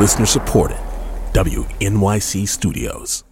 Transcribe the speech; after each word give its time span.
Listener 0.00 0.24
supported. 0.24 0.78
WNYC 1.34 2.48
Studios. 2.48 3.22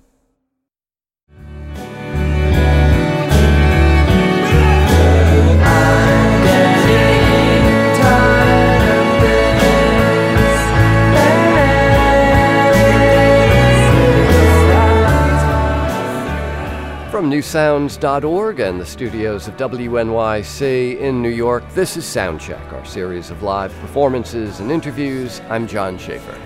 From 17.10 17.30
newsounds.org 17.30 18.60
and 18.60 18.78
the 18.78 18.84
studios 18.84 19.48
of 19.48 19.56
WNYC 19.56 21.00
in 21.00 21.22
New 21.22 21.30
York, 21.30 21.64
this 21.72 21.96
is 21.96 22.04
Soundcheck, 22.04 22.74
our 22.74 22.84
series 22.84 23.30
of 23.30 23.42
live 23.42 23.72
performances 23.80 24.60
and 24.60 24.70
interviews. 24.70 25.40
I'm 25.48 25.66
John 25.66 25.96
Schaefer. 25.96 26.38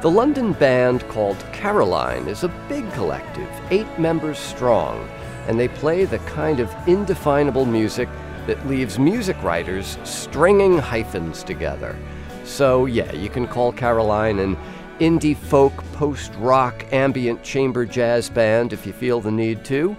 The 0.00 0.10
London 0.10 0.54
band 0.54 1.06
called 1.08 1.36
Caroline 1.52 2.26
is 2.26 2.42
a 2.42 2.48
big 2.70 2.90
collective, 2.94 3.50
eight 3.70 3.98
members 3.98 4.38
strong, 4.38 5.06
and 5.46 5.60
they 5.60 5.68
play 5.68 6.06
the 6.06 6.20
kind 6.20 6.58
of 6.58 6.74
indefinable 6.88 7.66
music 7.66 8.08
that 8.46 8.66
leaves 8.66 8.98
music 8.98 9.36
writers 9.42 9.98
stringing 10.04 10.78
hyphens 10.78 11.42
together. 11.42 11.98
So, 12.44 12.86
yeah, 12.86 13.12
you 13.12 13.28
can 13.28 13.46
call 13.46 13.72
Caroline 13.72 14.38
an 14.38 14.56
indie 15.00 15.36
folk, 15.36 15.76
post 15.92 16.32
rock, 16.38 16.82
ambient 16.92 17.42
chamber 17.42 17.84
jazz 17.84 18.30
band 18.30 18.72
if 18.72 18.86
you 18.86 18.94
feel 18.94 19.20
the 19.20 19.30
need 19.30 19.66
to, 19.66 19.94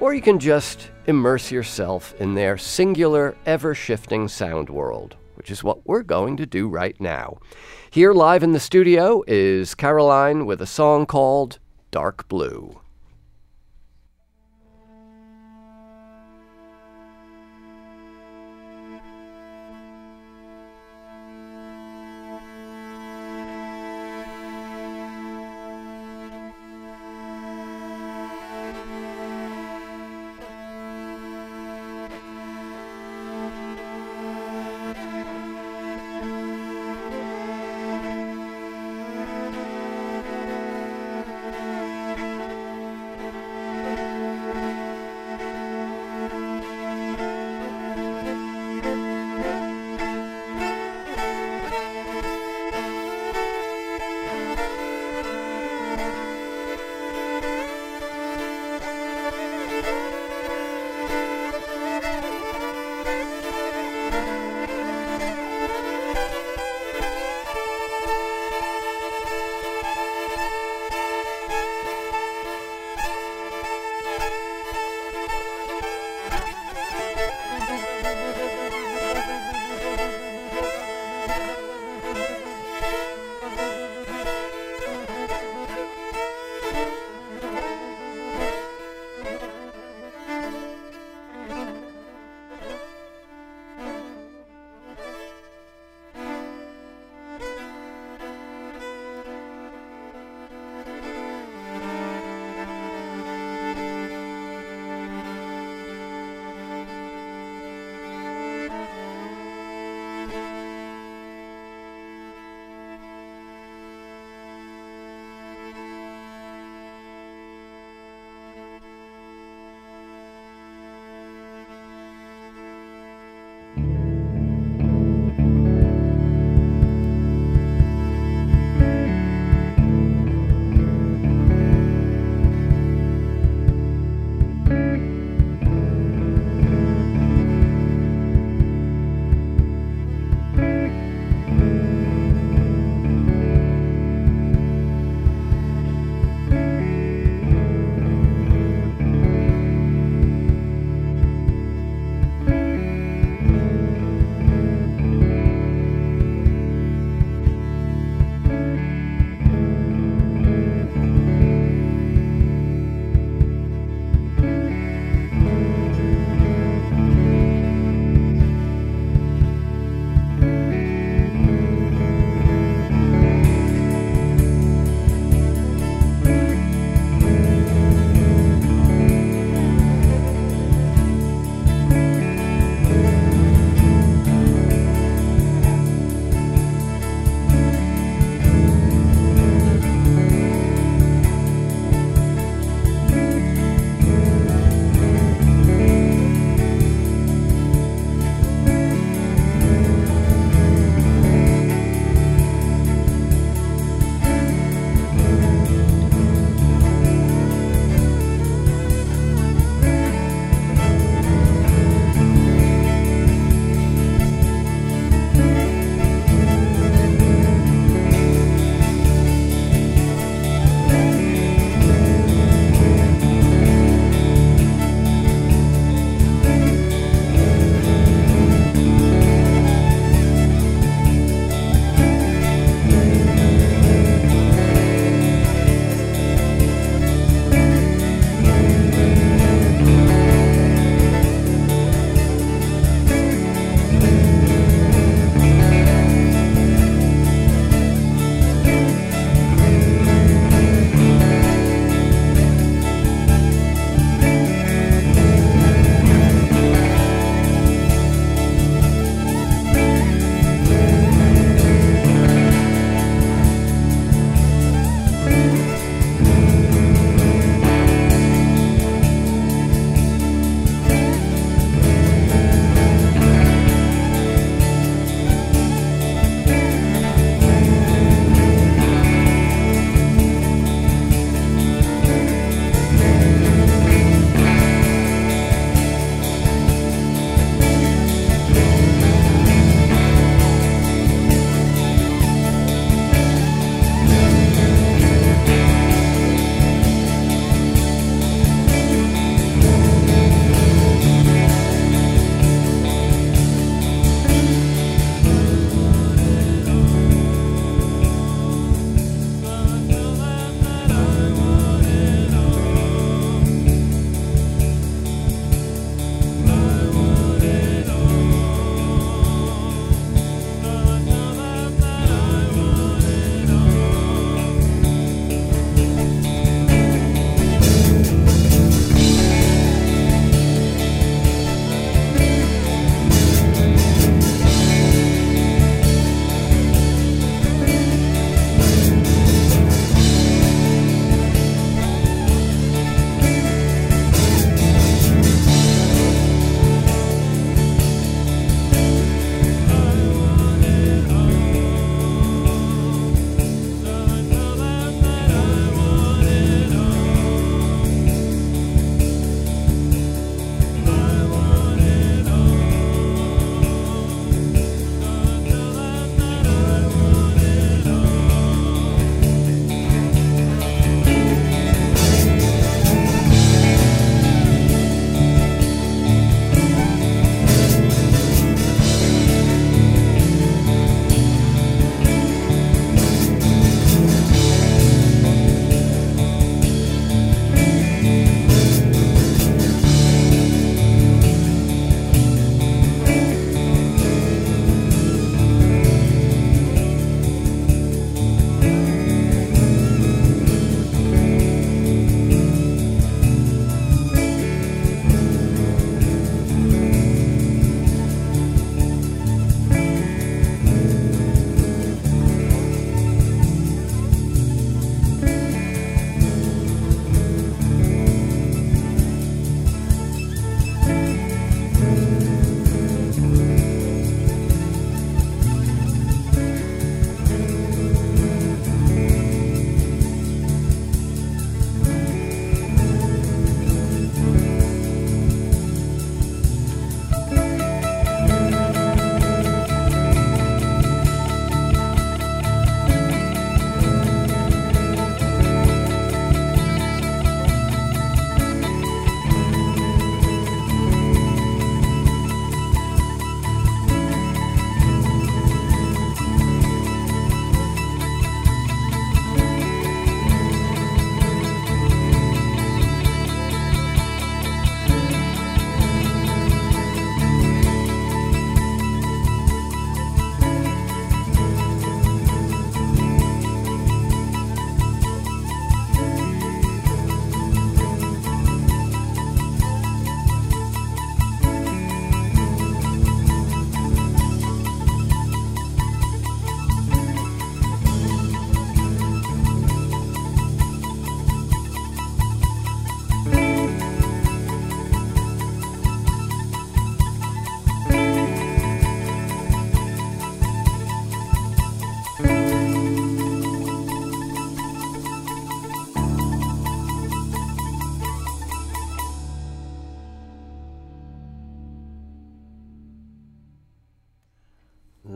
or 0.00 0.12
you 0.12 0.20
can 0.20 0.38
just 0.38 0.90
immerse 1.06 1.50
yourself 1.50 2.12
in 2.20 2.34
their 2.34 2.58
singular, 2.58 3.34
ever 3.46 3.74
shifting 3.74 4.28
sound 4.28 4.68
world, 4.68 5.16
which 5.36 5.50
is 5.50 5.64
what 5.64 5.86
we're 5.88 6.02
going 6.02 6.36
to 6.36 6.44
do 6.44 6.68
right 6.68 7.00
now. 7.00 7.38
Here, 7.92 8.12
live 8.12 8.44
in 8.44 8.52
the 8.52 8.60
studio, 8.60 9.24
is 9.26 9.74
Caroline 9.74 10.46
with 10.46 10.62
a 10.62 10.66
song 10.66 11.06
called 11.06 11.58
Dark 11.90 12.28
Blue. 12.28 12.79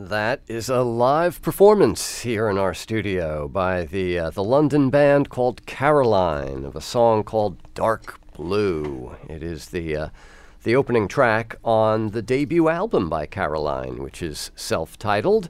That 0.05 0.41
is 0.47 0.69
a 0.69 0.83
live 0.83 1.41
performance 1.41 2.21
here 2.21 2.47
in 2.47 2.59
our 2.59 2.75
studio 2.75 3.47
by 3.47 3.85
the 3.85 4.19
uh, 4.19 4.29
the 4.29 4.43
London 4.43 4.91
band 4.91 5.29
called 5.29 5.65
Caroline 5.65 6.63
of 6.63 6.75
a 6.75 6.81
song 6.81 7.23
called 7.23 7.57
Dark 7.73 8.19
Blue. 8.35 9.15
It 9.27 9.41
is 9.41 9.69
the 9.69 9.97
uh, 9.97 10.09
the 10.61 10.75
opening 10.75 11.07
track 11.07 11.55
on 11.63 12.11
the 12.11 12.21
debut 12.21 12.69
album 12.69 13.09
by 13.09 13.25
Caroline, 13.25 13.97
which 13.97 14.21
is 14.21 14.51
self-titled. 14.55 15.49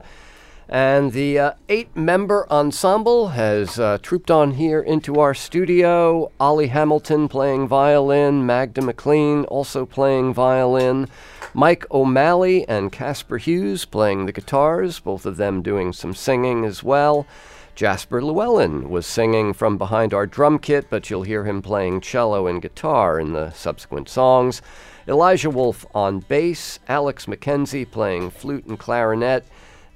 And 0.68 1.12
the 1.12 1.38
uh, 1.38 1.52
eight 1.68 1.94
member 1.94 2.44
ensemble 2.50 3.28
has 3.28 3.78
uh, 3.78 3.98
trooped 4.02 4.32
on 4.32 4.52
here 4.52 4.80
into 4.80 5.20
our 5.20 5.32
studio. 5.32 6.32
Ollie 6.40 6.66
Hamilton 6.66 7.28
playing 7.28 7.68
violin, 7.68 8.44
Magda 8.44 8.82
McLean 8.82 9.44
also 9.44 9.86
playing 9.86 10.34
violin, 10.34 11.08
Mike 11.54 11.88
O'Malley 11.92 12.66
and 12.68 12.90
Casper 12.90 13.38
Hughes 13.38 13.84
playing 13.84 14.26
the 14.26 14.32
guitars, 14.32 14.98
both 14.98 15.24
of 15.24 15.36
them 15.36 15.62
doing 15.62 15.92
some 15.92 16.14
singing 16.14 16.64
as 16.64 16.82
well. 16.82 17.28
Jasper 17.76 18.20
Llewellyn 18.20 18.88
was 18.88 19.06
singing 19.06 19.52
from 19.52 19.78
behind 19.78 20.12
our 20.12 20.26
drum 20.26 20.58
kit, 20.58 20.86
but 20.90 21.10
you'll 21.10 21.22
hear 21.22 21.44
him 21.44 21.62
playing 21.62 22.00
cello 22.00 22.48
and 22.48 22.60
guitar 22.60 23.20
in 23.20 23.34
the 23.34 23.52
subsequent 23.52 24.08
songs. 24.08 24.62
Elijah 25.06 25.50
Wolf 25.50 25.86
on 25.94 26.20
bass, 26.20 26.80
Alex 26.88 27.26
McKenzie 27.26 27.88
playing 27.88 28.30
flute 28.30 28.64
and 28.64 28.78
clarinet 28.78 29.44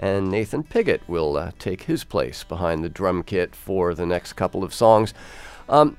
and 0.00 0.30
Nathan 0.30 0.64
Piggott 0.64 1.02
will 1.06 1.36
uh, 1.36 1.52
take 1.60 1.82
his 1.82 2.02
place 2.02 2.42
behind 2.42 2.82
the 2.82 2.88
drum 2.88 3.22
kit 3.22 3.54
for 3.54 3.94
the 3.94 4.06
next 4.06 4.32
couple 4.32 4.64
of 4.64 4.74
songs. 4.74 5.14
Um, 5.68 5.96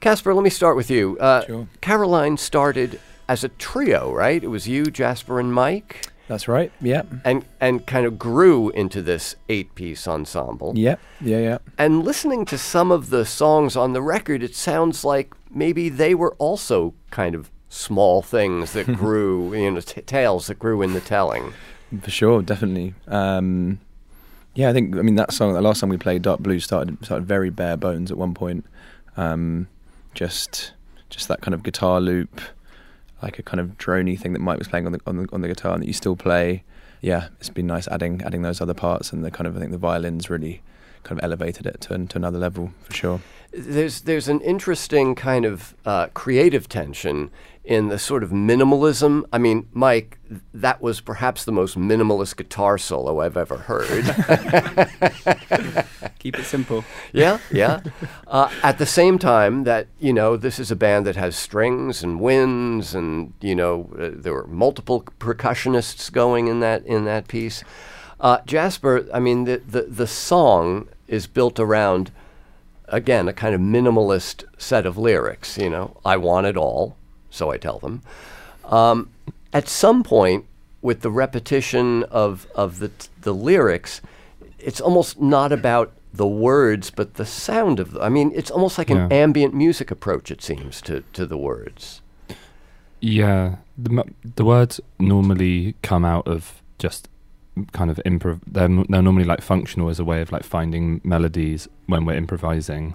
Casper, 0.00 0.32
let 0.34 0.44
me 0.44 0.50
start 0.50 0.76
with 0.76 0.90
you. 0.90 1.18
Uh, 1.18 1.44
Sure. 1.46 1.68
Caroline 1.80 2.36
started 2.36 3.00
as 3.28 3.42
a 3.44 3.48
trio, 3.48 4.12
right? 4.12 4.42
It 4.42 4.48
was 4.48 4.68
you, 4.68 4.84
Jasper, 4.86 5.40
and 5.40 5.52
Mike, 5.52 6.06
That's 6.28 6.46
right. 6.48 6.70
Yeah. 6.80 7.02
and 7.24 7.44
and 7.60 7.84
kind 7.86 8.06
of 8.06 8.18
grew 8.18 8.70
into 8.70 9.02
this 9.02 9.34
eight-piece 9.48 10.06
ensemble. 10.06 10.72
Yeah. 10.76 10.96
Yeah. 11.20 11.38
Yeah. 11.38 11.58
And 11.78 12.04
listening 12.04 12.44
to 12.46 12.58
some 12.58 12.92
of 12.92 13.10
the 13.10 13.24
songs 13.24 13.74
on 13.76 13.92
the 13.94 14.02
record, 14.02 14.42
it 14.42 14.54
sounds 14.54 15.04
like 15.04 15.34
maybe 15.50 15.88
they 15.88 16.14
were 16.14 16.34
also 16.34 16.94
kind 17.10 17.34
of 17.34 17.50
small 17.68 18.22
things 18.22 18.72
that 18.74 18.86
grew, 18.96 19.54
you 19.54 19.70
know, 19.72 19.80
t- 19.80 20.02
tales 20.02 20.46
that 20.46 20.58
grew 20.60 20.82
in 20.82 20.92
the 20.92 21.00
telling. 21.00 21.52
For 22.02 22.10
sure. 22.10 22.42
Definitely. 22.42 22.94
Um, 23.06 23.80
yeah. 24.54 24.70
I 24.70 24.72
think. 24.72 24.96
I 24.96 25.02
mean, 25.02 25.16
that 25.16 25.32
song. 25.32 25.52
The 25.52 25.60
last 25.60 25.80
time 25.80 25.90
we 25.90 25.98
played, 25.98 26.22
Dark 26.22 26.40
Blue, 26.40 26.60
started 26.60 27.04
started 27.04 27.26
very 27.26 27.50
bare 27.50 27.76
bones 27.76 28.10
at 28.10 28.18
one 28.18 28.34
point. 28.34 28.64
Um, 29.16 29.68
just 30.14 30.72
just 31.10 31.28
that 31.28 31.40
kind 31.40 31.54
of 31.54 31.62
guitar 31.62 32.00
loop, 32.00 32.40
like 33.22 33.38
a 33.38 33.42
kind 33.42 33.60
of 33.60 33.78
drony 33.78 34.18
thing 34.18 34.32
that 34.32 34.40
Mike 34.40 34.58
was 34.58 34.68
playing 34.68 34.86
on 34.86 34.92
the 34.92 35.00
on 35.06 35.16
the, 35.16 35.28
on 35.32 35.40
the 35.42 35.48
guitar, 35.48 35.74
and 35.74 35.82
that 35.82 35.86
you 35.86 35.92
still 35.92 36.16
play. 36.16 36.64
Yeah, 37.00 37.28
it's 37.38 37.50
been 37.50 37.66
nice 37.66 37.86
adding 37.88 38.22
adding 38.22 38.42
those 38.42 38.60
other 38.60 38.74
parts, 38.74 39.12
and 39.12 39.24
the 39.24 39.30
kind 39.30 39.46
of 39.46 39.56
I 39.56 39.60
think 39.60 39.72
the 39.72 39.78
violins 39.78 40.28
really 40.28 40.62
kind 41.06 41.20
of 41.20 41.24
elevated 41.24 41.66
it 41.66 41.80
to 41.80 42.06
to 42.06 42.16
another 42.18 42.38
level 42.38 42.72
for 42.82 42.92
sure. 42.92 43.20
there's 43.52 44.02
there's 44.02 44.28
an 44.28 44.40
interesting 44.40 45.14
kind 45.14 45.44
of 45.44 45.74
uh, 45.84 46.06
creative 46.14 46.68
tension 46.68 47.30
in 47.64 47.88
the 47.88 47.98
sort 47.98 48.22
of 48.22 48.30
minimalism. 48.30 49.24
I 49.32 49.38
mean, 49.38 49.66
Mike, 49.72 50.18
that 50.54 50.80
was 50.80 51.00
perhaps 51.00 51.44
the 51.44 51.50
most 51.52 51.76
minimalist 51.76 52.36
guitar 52.36 52.78
solo 52.78 53.20
I've 53.20 53.36
ever 53.36 53.56
heard. 53.56 54.04
Keep 56.20 56.38
it 56.38 56.44
simple. 56.44 56.84
yeah, 57.12 57.38
yeah. 57.50 57.80
Uh, 58.28 58.50
at 58.62 58.78
the 58.78 58.86
same 58.86 59.18
time, 59.18 59.64
that 59.64 59.88
you 59.98 60.12
know, 60.12 60.36
this 60.36 60.60
is 60.60 60.70
a 60.70 60.76
band 60.76 61.06
that 61.06 61.16
has 61.16 61.34
strings 61.34 62.04
and 62.04 62.20
winds, 62.20 62.94
and 62.94 63.32
you 63.40 63.54
know, 63.54 63.90
uh, 63.98 64.10
there 64.12 64.32
were 64.32 64.46
multiple 64.46 65.02
percussionists 65.18 66.12
going 66.12 66.46
in 66.46 66.60
that 66.60 66.84
in 66.86 67.04
that 67.04 67.26
piece. 67.26 67.64
Uh, 68.20 68.38
Jasper, 68.46 69.06
I 69.12 69.18
mean, 69.18 69.44
the, 69.44 69.60
the 69.66 69.82
the 69.82 70.06
song 70.06 70.88
is 71.08 71.26
built 71.26 71.58
around 71.58 72.10
again 72.88 73.28
a 73.28 73.32
kind 73.32 73.54
of 73.54 73.60
minimalist 73.60 74.44
set 74.58 74.86
of 74.86 74.96
lyrics. 74.96 75.58
You 75.58 75.70
know, 75.70 75.96
I 76.04 76.16
want 76.16 76.46
it 76.46 76.56
all, 76.56 76.96
so 77.30 77.50
I 77.50 77.58
tell 77.58 77.78
them. 77.78 78.02
Um, 78.64 79.10
at 79.52 79.68
some 79.68 80.02
point, 80.02 80.44
with 80.82 81.00
the 81.00 81.10
repetition 81.10 82.04
of 82.04 82.46
of 82.54 82.78
the 82.78 82.90
the 83.20 83.34
lyrics, 83.34 84.00
it's 84.58 84.80
almost 84.80 85.20
not 85.20 85.52
about 85.52 85.92
the 86.12 86.26
words, 86.26 86.90
but 86.90 87.14
the 87.14 87.26
sound 87.26 87.78
of. 87.78 87.92
The, 87.92 88.00
I 88.00 88.08
mean, 88.08 88.32
it's 88.34 88.50
almost 88.50 88.78
like 88.78 88.90
an 88.90 89.12
ambient 89.12 89.54
music 89.54 89.90
approach. 89.90 90.30
It 90.30 90.42
seems 90.42 90.80
to 90.82 91.02
to 91.12 91.26
the 91.26 91.38
words. 91.38 92.02
Yeah, 93.00 93.56
the 93.76 94.04
the 94.36 94.44
words 94.44 94.80
normally 94.98 95.74
come 95.82 96.04
out 96.04 96.26
of 96.26 96.62
just 96.78 97.08
kind 97.72 97.90
of 97.90 98.00
improv. 98.04 98.40
They're 98.46 98.68
they're 98.68 99.02
normally 99.02 99.24
like 99.24 99.42
functional 99.42 99.88
as 99.88 99.98
a 99.98 100.04
way 100.04 100.20
of 100.20 100.32
like 100.32 100.44
finding 100.44 101.00
melodies 101.04 101.68
when 101.86 102.04
we're 102.04 102.16
improvising, 102.16 102.94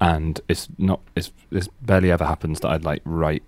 and 0.00 0.40
it's 0.48 0.68
not. 0.78 1.00
It's 1.14 1.32
this 1.50 1.68
barely 1.82 2.10
ever 2.10 2.24
happens 2.24 2.60
that 2.60 2.68
I'd 2.70 2.84
like 2.84 3.02
write 3.04 3.42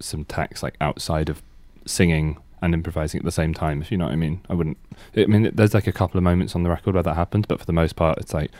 some 0.00 0.24
text 0.24 0.62
like 0.62 0.76
outside 0.80 1.28
of 1.28 1.42
singing 1.86 2.38
and 2.60 2.74
improvising 2.74 3.18
at 3.18 3.24
the 3.24 3.32
same 3.32 3.54
time. 3.54 3.80
If 3.80 3.90
you 3.90 3.98
know 3.98 4.06
what 4.06 4.12
I 4.12 4.16
mean, 4.16 4.40
I 4.48 4.54
wouldn't. 4.54 4.78
I 5.16 5.26
mean, 5.26 5.50
there's 5.54 5.74
like 5.74 5.86
a 5.86 5.92
couple 5.92 6.18
of 6.18 6.24
moments 6.24 6.54
on 6.54 6.62
the 6.62 6.70
record 6.70 6.94
where 6.94 7.02
that 7.02 7.14
happens, 7.14 7.46
but 7.46 7.60
for 7.60 7.66
the 7.66 7.72
most 7.72 7.96
part, 7.96 8.18
it's 8.18 8.34
like, 8.34 8.50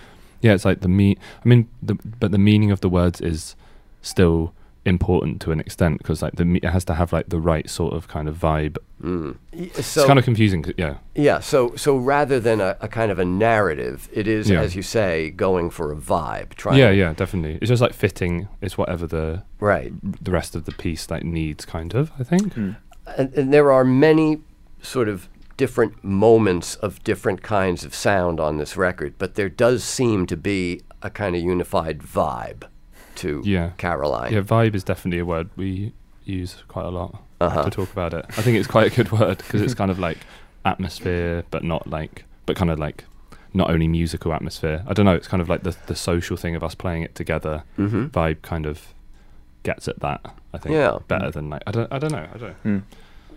yeah, 0.41 0.55
it's 0.55 0.65
like 0.65 0.81
the 0.81 0.89
me. 0.89 1.17
I 1.45 1.49
mean, 1.49 1.69
the 1.83 1.95
but 1.95 2.31
the 2.31 2.39
meaning 2.39 2.71
of 2.71 2.81
the 2.81 2.89
words 2.89 3.21
is 3.21 3.55
still 4.03 4.53
important 4.89 5.41
to 5.43 5.53
an 5.53 5.61
extent 5.61 5.99
because 5.99 6.23
like 6.23 6.35
the 6.37 6.45
me- 6.45 6.61
it 6.63 6.71
has 6.71 6.85
to 6.87 6.95
have 6.95 7.13
like 7.13 7.29
the 7.29 7.39
right 7.39 7.69
sort 7.71 7.93
of 7.95 8.09
kind 8.09 8.29
of 8.29 8.37
vibe. 8.37 8.77
Mm. 9.03 9.37
Y- 9.53 9.71
it's 9.77 9.95
kind 10.07 10.19
of 10.19 10.25
confusing, 10.25 10.65
Yeah, 10.77 10.97
yeah, 11.15 11.39
so 11.41 11.77
so 11.77 11.97
rather 11.97 12.41
than 12.41 12.61
a, 12.61 12.77
a 12.81 12.89
kind 12.89 13.13
of 13.13 13.19
a 13.19 13.25
narrative, 13.25 14.09
it 14.13 14.27
is, 14.27 14.51
Yeah. 14.51 14.61
as 14.61 14.75
you 14.75 14.83
say, 14.83 15.31
going 15.31 15.71
for 15.71 15.93
a 15.93 15.97
vibe. 15.97 16.55
Trying 16.55 16.79
yeah, 16.79 16.91
yeah, 16.91 17.13
definitely. 17.13 17.59
It's 17.61 17.69
just 17.69 17.83
like 17.83 17.95
fitting. 17.95 18.49
It's 18.61 18.77
whatever 18.77 19.07
the 19.07 19.43
right. 19.61 19.93
the 20.25 20.31
rest 20.33 20.57
of 20.57 20.65
the 20.65 20.73
piece 20.73 21.11
like 21.11 21.25
needs, 21.25 21.65
kind 21.65 21.95
of. 21.95 22.11
I 22.19 22.25
think. 22.25 22.55
Mm. 22.55 22.77
and, 23.17 23.33
and 23.35 23.53
there 23.55 23.71
are 23.71 23.85
many 23.85 24.39
sort 24.83 25.09
of 25.09 25.29
different 25.57 26.03
moments 26.05 26.77
of 26.77 27.03
different 27.05 27.43
kinds 27.43 27.85
of 27.85 27.95
sound 27.95 28.39
on 28.41 28.59
this 28.59 28.77
record, 28.77 29.15
but 29.19 29.35
there 29.35 29.49
does 29.49 29.83
seem 29.83 30.25
to 30.27 30.37
be 30.37 30.81
a 31.03 31.11
kind 31.11 31.35
of 31.37 31.43
unified 31.43 31.99
vibe 32.01 32.65
to 33.19 33.43
Yeah. 33.45 33.71
Caroline. 33.79 34.33
Yeah, 34.33 34.41
vibe 34.43 34.75
is 34.75 34.85
definitely 34.85 35.19
a 35.21 35.25
word 35.25 35.49
we 35.57 35.93
use 36.25 36.57
quite 36.69 36.85
a 36.87 36.91
lot 36.91 37.23
Uh-huh. 37.41 37.65
to 37.65 37.71
talk 37.71 37.93
about 37.93 38.13
it. 38.15 38.25
I 38.39 38.43
think 38.43 38.57
it's 38.59 38.67
quite 38.67 38.93
a 38.93 38.95
good 38.97 39.11
word 39.13 39.39
because 39.39 39.63
it's 39.63 39.75
kind 39.75 39.91
of 39.91 39.99
like 39.99 40.19
atmosphere, 40.65 41.45
but 41.51 41.63
not 41.65 41.87
like, 41.87 42.25
but 42.47 42.57
kind 42.57 42.71
of 42.71 42.79
like 42.79 43.05
not 43.55 43.71
only 43.71 43.89
musical 43.89 44.33
atmosphere. 44.33 44.83
I 44.87 44.93
don't 44.93 45.07
know. 45.07 45.15
It's 45.15 45.29
kind 45.29 45.41
of 45.41 45.49
like 45.49 45.63
the 45.63 45.75
the 45.87 45.95
social 45.95 46.37
thing 46.37 46.55
of 46.57 46.63
us 46.63 46.75
playing 46.75 47.03
it 47.03 47.15
together. 47.15 47.63
hmm 47.77 48.07
Vibe 48.07 48.43
kind 48.43 48.67
of 48.67 48.93
gets 49.63 49.89
at 49.89 50.01
that. 50.01 50.21
I 50.53 50.59
think 50.59 50.75
Yeah. 50.75 50.99
better 51.09 51.31
than 51.31 51.49
like 51.51 51.63
I 51.67 51.71
don't 51.71 51.93
I 51.93 51.99
don't 51.99 52.13
know. 52.13 52.27
I 52.35 52.39
don't. 52.39 52.65
Mm. 52.65 52.83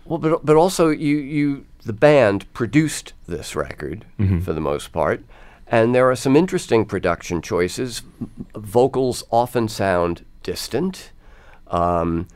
Well, 0.06 0.20
but 0.20 0.46
but 0.46 0.56
also 0.56 0.90
you 0.90 1.18
you 1.18 1.66
the 1.86 1.94
band 1.94 2.52
produced 2.54 3.14
this 3.28 3.56
record 3.56 4.06
Mhm. 4.20 4.44
for 4.44 4.54
the 4.54 4.62
most 4.62 4.92
part, 4.92 5.24
and 5.72 5.96
there 5.96 6.10
are 6.12 6.16
some 6.16 6.36
interesting 6.36 6.86
production 6.86 7.42
choices. 7.42 8.04
Vocals 8.56 9.24
often 9.32 9.68
sound 9.68 10.26
distant. 10.44 11.12
Um, 11.68 12.28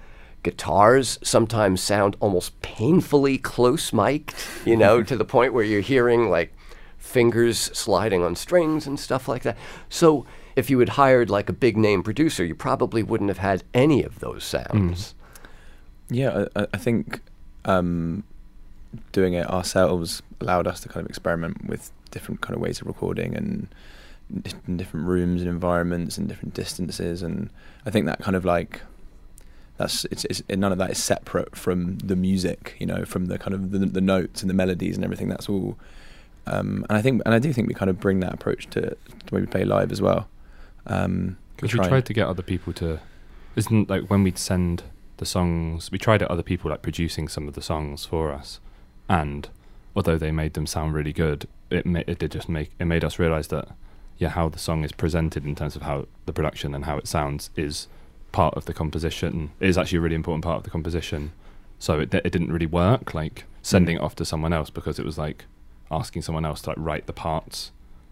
guitars 0.44 1.20
sometimes 1.24 1.82
sound 1.82 2.16
almost 2.20 2.60
painfully 2.62 3.38
close 3.38 3.92
mic'd, 3.92 4.34
you 4.66 4.78
know, 4.78 5.04
to 5.04 5.16
the 5.18 5.26
point 5.26 5.54
where 5.54 5.64
you're 5.64 5.82
hearing 5.82 6.30
like 6.30 6.54
fingers 6.98 7.58
sliding 7.74 8.24
on 8.24 8.36
strings 8.36 8.88
and 8.88 9.00
stuff 9.00 9.28
like 9.28 9.44
that. 9.44 9.58
So 9.90 10.26
if 10.56 10.70
you 10.70 10.80
had 10.80 10.90
hired 10.90 11.30
like 11.30 11.50
a 11.50 11.54
big 11.54 11.76
name 11.78 12.02
producer, 12.04 12.46
you 12.46 12.56
probably 12.56 13.04
wouldn't 13.04 13.30
have 13.30 13.40
had 13.40 13.64
any 13.74 14.04
of 14.04 14.20
those 14.20 14.44
sounds. 14.44 15.14
Yeah, 16.10 16.46
I, 16.56 16.62
I- 16.62 16.68
I 16.76 16.78
think 16.78 17.22
um, 17.66 18.24
doing 19.12 19.34
it 19.34 19.50
ourselves 19.50 20.22
allowed 20.40 20.68
us 20.68 20.80
to 20.82 20.90
kind 20.90 21.04
of 21.06 21.10
experiment 21.10 21.66
with 21.66 21.92
different 22.12 22.42
kind 22.42 22.56
of 22.56 22.62
ways 22.62 22.82
of 22.82 22.88
recording 22.88 23.36
and 23.36 23.68
in 24.68 24.78
different 24.78 25.06
rooms 25.06 25.42
and 25.42 25.50
environments 25.50 26.18
and 26.18 26.28
different 26.28 26.54
distances, 26.54 27.22
and 27.22 27.50
I 27.86 27.92
think 27.92 28.06
that 28.08 28.20
kind 28.20 28.36
of 28.36 28.44
like 28.46 28.82
that's 29.78 30.06
it's, 30.06 30.26
it's 30.26 30.42
none 30.50 30.72
of 30.72 30.78
that 30.78 30.90
is 30.92 31.04
separate 31.04 31.56
from 31.56 31.98
the 32.00 32.16
music, 32.16 32.76
you 32.80 32.86
know, 32.88 33.06
from 33.06 33.26
the 33.28 33.38
kind 33.38 33.54
of 33.54 33.72
the, 33.72 33.80
the 33.80 34.02
notes 34.02 34.42
and 34.42 34.50
the 34.50 34.54
melodies 34.54 34.96
and 34.96 35.04
everything. 35.04 35.28
That's 35.30 35.48
all, 35.50 35.78
um, 36.48 36.86
and 36.90 36.98
I 36.98 37.02
think 37.02 37.22
and 37.26 37.36
I 37.36 37.40
do 37.40 37.54
think 37.54 37.68
we 37.68 37.74
kind 37.76 37.90
of 37.90 38.00
bring 38.00 38.20
that 38.22 38.34
approach 38.34 38.68
to, 38.72 38.82
to 38.82 38.98
when 39.30 39.42
we 39.42 39.48
play 39.48 39.64
live 39.66 39.92
as 39.92 40.02
well. 40.02 40.28
Um, 40.88 41.38
Because 41.56 41.74
we 41.74 41.80
and- 41.80 41.90
tried 41.90 42.06
to 42.08 42.14
get 42.14 42.28
other 42.28 42.44
people 42.44 42.74
to, 42.74 43.00
isn't 43.56 43.90
like 43.90 44.10
when 44.10 44.24
we'd 44.24 44.38
send 44.38 44.84
the 45.18 45.26
songs, 45.26 45.92
we 45.92 45.98
tried 46.00 46.22
at 46.22 46.32
other 46.32 46.44
people 46.44 46.72
like 46.72 46.82
producing 46.82 47.28
some 47.28 47.48
of 47.48 47.54
the 47.54 47.62
songs 47.62 48.06
for 48.06 48.32
us, 48.32 48.60
and 49.08 49.50
although 49.96 50.18
they 50.18 50.32
made 50.32 50.54
them 50.56 50.66
sound 50.66 50.94
really 50.94 51.14
good, 51.14 51.48
it 51.70 51.86
ma- 51.86 52.04
it 52.08 52.20
did 52.20 52.32
just 52.32 52.48
make 52.50 52.72
it 52.80 52.86
made 52.86 53.04
us 53.04 53.18
realize 53.20 53.48
that 53.48 53.70
yeah, 54.18 54.30
how 54.30 54.48
the 54.50 54.60
song 54.60 54.84
is 54.86 54.92
presented 54.94 55.46
in 55.46 55.56
terms 55.56 55.76
of 55.76 55.82
how 55.82 56.08
the 56.26 56.32
production 56.34 56.74
and 56.74 56.86
how 56.86 56.98
it 56.98 57.08
sounds 57.08 57.50
is 57.58 57.88
part 58.32 58.54
of 58.56 58.66
the 58.66 58.74
composition. 58.74 59.52
It 59.60 59.68
is 59.70 59.78
actually 59.78 59.98
a 59.98 60.02
really 60.02 60.16
important 60.16 60.44
part 60.44 60.58
of 60.58 60.64
the 60.64 60.70
composition. 60.70 61.32
So 61.80 62.00
it 62.00 62.14
it 62.14 62.32
didn't 62.32 62.52
really 62.54 62.66
work. 62.66 63.14
Like 63.14 63.46
sending 63.62 63.98
it 63.98 64.02
off 64.02 64.16
to 64.16 64.26
someone 64.26 64.54
else 64.54 64.70
because 64.70 65.00
it 65.00 65.06
was 65.06 65.18
like 65.18 65.46
asking 65.92 66.22
someone 66.22 66.46
else 66.46 66.62
to 66.62 66.70
like 66.70 66.78
write 66.80 67.08
the 67.08 67.14
parts 67.14 67.72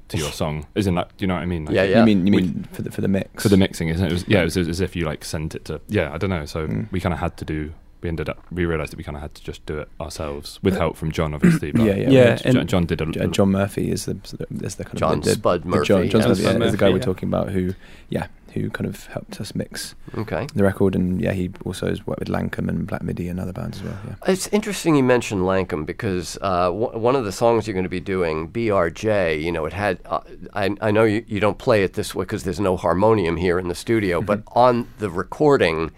to 0.10 0.18
your 0.18 0.32
song. 0.32 0.66
Isn't 0.76 0.96
that? 0.96 1.16
do 1.16 1.24
you 1.24 1.28
know 1.28 1.36
what 1.36 1.44
I 1.44 1.46
mean? 1.46 1.66
Like, 1.66 1.76
Yeah, 1.76 1.84
yeah. 1.84 2.00
You 2.00 2.06
mean 2.06 2.28
you 2.28 2.34
We- 2.34 2.42
mean 2.42 2.68
for 2.74 2.82
the 2.82 2.92
for 2.92 3.02
the 3.02 3.08
mix? 3.08 3.42
For 3.44 3.50
the 3.50 3.58
mixing, 3.58 3.88
isn't 3.88 4.06
it? 4.06 4.10
it 4.10 4.14
was, 4.14 4.26
yeah, 4.28 4.42
it 4.42 4.46
was, 4.46 4.58
it 4.58 4.62
was 4.62 4.70
as 4.70 4.82
if 4.82 4.96
you 4.98 5.06
like 5.06 5.24
sent 5.24 5.56
it 5.56 5.64
to. 5.66 5.80
Yeah, 5.88 6.12
I 6.14 6.18
don't 6.18 6.30
know. 6.30 6.46
So 6.46 6.68
Mm. 6.68 6.92
we 6.92 7.00
kind 7.00 7.14
of 7.14 7.20
had 7.20 7.38
to 7.38 7.46
do. 7.46 7.74
We 8.04 8.10
ended 8.10 8.30
up. 8.30 8.44
We 8.52 8.66
realized 8.66 8.92
that 8.92 8.98
we 8.98 9.04
kind 9.04 9.16
of 9.16 9.22
had 9.22 9.34
to 9.36 9.44
just 9.44 9.66
do 9.66 9.80
it 9.80 9.90
ourselves 10.00 10.60
with 10.62 10.76
help 10.78 10.98
from 10.98 11.12
John, 11.12 11.34
obviously. 11.34 11.72
But 11.72 11.82
Yeah, 11.84 11.96
yeah. 11.96 12.10
Yeah, 12.10 12.36
John, 12.36 12.58
and- 12.58 12.70
John 12.70 12.86
did 12.86 13.02
a. 13.02 13.24
Uh, 13.24 13.28
John 13.28 13.52
Murphy 13.52 13.90
is 13.92 14.06
the 14.06 14.18
is 14.62 14.76
the 14.76 14.84
kind 14.86 14.98
John 14.98 15.14
of 15.20 15.24
the, 15.24 15.30
the, 15.32 15.36
Spud 15.38 15.64
the 15.64 15.68
Murphy. 15.70 15.88
John, 15.88 16.10
John 16.10 16.22
yeah. 16.22 16.28
Spud, 16.28 16.38
Spud 16.38 16.60
yeah, 16.62 16.66
is 16.68 16.72
the 16.74 16.78
guy 16.78 16.86
Murphy, 16.88 16.94
we're 16.94 17.00
talking 17.14 17.30
about 17.30 17.50
who 17.52 17.74
yeah 18.10 18.28
who 18.54 18.70
kind 18.70 18.86
of 18.88 19.08
helped 19.08 19.42
us 19.42 19.56
mix 19.56 19.96
Okay. 20.16 20.46
the 20.54 20.64
record 20.64 20.94
and 20.94 21.20
yeah 21.20 21.32
he 21.32 21.50
also 21.66 21.88
has 21.88 22.06
worked 22.06 22.20
with 22.20 22.28
Lankum 22.30 22.70
and 22.70 22.86
Black 22.86 23.02
Midi 23.02 23.28
and 23.28 23.40
other 23.40 23.52
bands 23.54 23.80
as 23.80 23.84
well. 23.86 23.98
Yeah. 24.08 24.32
It's 24.32 24.46
interesting 24.50 24.96
you 24.96 25.02
mentioned 25.02 25.42
Lankum 25.42 25.88
because 25.88 26.38
uh, 26.40 26.66
w- 26.66 26.96
one 27.00 27.16
of 27.16 27.26
the 27.26 27.32
songs 27.32 27.66
you're 27.66 27.74
going 27.74 27.84
to 27.84 27.90
be 27.90 28.00
doing, 28.00 28.48
BRJ, 28.52 29.42
you 29.42 29.52
know, 29.52 29.66
it 29.66 29.74
had, 29.74 29.98
uh, 30.06 30.20
I, 30.54 30.76
I 30.82 30.92
know 30.92 31.04
you, 31.04 31.26
you 31.28 31.40
don't 31.40 31.58
play 31.58 31.84
it 31.84 31.94
this 31.94 32.14
way 32.14 32.26
because 32.26 32.44
there's 32.44 32.60
no 32.60 32.78
harmonium 32.78 33.38
here 33.38 33.58
in 33.58 33.70
the 33.70 33.76
studio, 33.76 34.22
but 34.22 34.44
on 34.50 34.88
the 35.00 35.10
recording, 35.10 35.90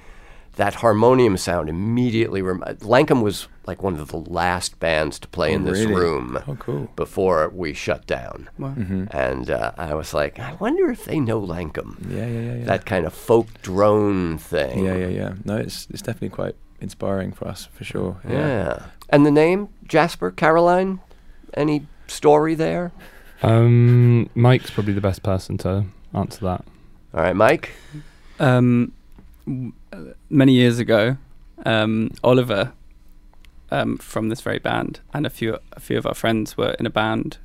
that 0.55 0.75
harmonium 0.75 1.37
sound 1.37 1.69
immediately, 1.69 2.41
rem- 2.41 2.61
Lankum 2.79 3.21
was 3.21 3.47
like 3.67 3.81
one 3.83 3.95
of 3.99 4.07
the 4.09 4.17
last 4.17 4.79
bands 4.79 5.17
to 5.19 5.27
play 5.27 5.51
Oh, 5.51 5.55
in 5.55 5.63
this 5.65 5.79
really? 5.79 5.95
room 5.95 6.37
Oh, 6.47 6.55
cool. 6.55 6.89
before 6.95 7.49
we 7.49 7.73
shut 7.73 8.05
down. 8.05 8.49
Wow. 8.59 8.69
hmm 8.69 9.05
And 9.11 9.49
uh, 9.49 9.71
I 9.77 9.93
was 9.95 10.13
like, 10.13 10.39
I 10.39 10.53
wonder 10.59 10.89
if 10.91 11.05
they 11.05 11.19
know 11.19 11.41
Lankum. 11.41 11.97
Yeah, 12.09 12.25
yeah, 12.27 12.39
yeah, 12.39 12.53
yeah. 12.59 12.65
That 12.65 12.85
kind 12.85 13.05
of 13.05 13.13
folk 13.13 13.47
drone 13.63 14.37
thing. 14.37 14.85
yeah, 14.85 14.95
yeah, 14.95 15.07
yeah. 15.07 15.33
No, 15.45 15.57
it's 15.57 15.87
it's 15.89 16.01
definitely 16.01 16.29
quite 16.29 16.55
inspiring 16.79 17.31
for 17.33 17.47
us 17.47 17.67
for 17.73 17.83
sure. 17.83 18.17
Yeah. 18.29 18.33
yeah. 18.47 18.85
And 19.09 19.25
the 19.25 19.31
name, 19.31 19.69
Jasper, 19.87 20.31
Caroline? 20.31 20.99
Any 21.53 21.87
story 22.07 22.53
there? 22.55 22.91
Um, 23.41 24.29
Mike's 24.35 24.69
probably 24.69 24.93
the 24.93 25.01
best 25.01 25.21
person 25.23 25.57
to 25.59 25.85
answer 26.13 26.43
that. 26.45 26.65
All 27.13 27.21
right, 27.23 27.35
Mike. 27.35 27.71
Um, 28.39 28.91
w- 28.91 28.91
many 30.29 30.53
years 30.53 30.79
ago, 30.79 31.17
um, 31.65 32.11
Oliver 32.23 32.73
um, 33.71 33.97
from 33.97 34.29
this 34.29 34.41
very 34.41 34.59
band 34.59 34.99
and 35.13 35.25
a 35.25 35.29
few 35.29 35.57
a 35.73 35.79
few 35.79 35.97
of 35.97 36.05
our 36.05 36.13
friends 36.13 36.57
were 36.57 36.75
in 36.79 36.85
a 36.85 36.89
band 36.89 37.37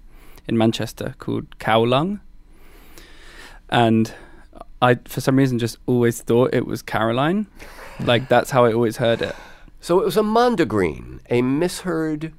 in 0.48 0.56
Manchester 0.58 1.14
called 1.18 1.58
Cowlung, 1.58 2.20
and 3.68 4.14
I 4.82 4.96
for 5.04 5.20
some 5.20 5.36
reason 5.36 5.58
just 5.58 5.78
always 5.86 6.20
thought 6.22 6.54
it 6.54 6.66
was 6.66 6.82
Caroline, 6.82 7.46
like 8.00 8.28
that's 8.28 8.50
how 8.50 8.64
I 8.64 8.72
always 8.72 8.96
heard 8.98 9.22
it. 9.22 9.34
So 9.80 10.00
it 10.00 10.04
was 10.04 10.16
a 10.16 10.22
mondegreen, 10.22 11.20
a 11.30 11.42
misheard. 11.42 12.32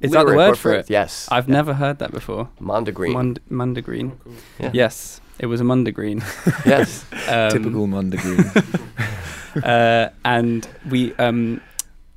Is 0.00 0.10
that 0.10 0.26
the 0.26 0.34
word 0.34 0.50
or 0.50 0.56
for 0.56 0.72
it? 0.74 0.90
Yes. 0.90 1.26
I've 1.30 1.48
never 1.48 1.74
heard 1.74 1.98
that 2.00 2.10
before. 2.10 2.50
mondegreen. 2.60 3.12
Mund- 3.14 3.40
Mundagreen. 3.50 4.12
Yeah. 4.58 4.70
Yes, 4.74 5.20
it 5.38 5.46
was 5.46 5.60
a 5.60 5.64
Mundagreen. 5.64 6.22
yes. 6.66 7.04
Um, 7.28 7.50
Typical 7.50 7.86
Monday 7.86 8.16
Green. 8.18 8.44
uh, 9.64 10.10
and 10.24 10.68
we 10.90 11.14
um, 11.14 11.60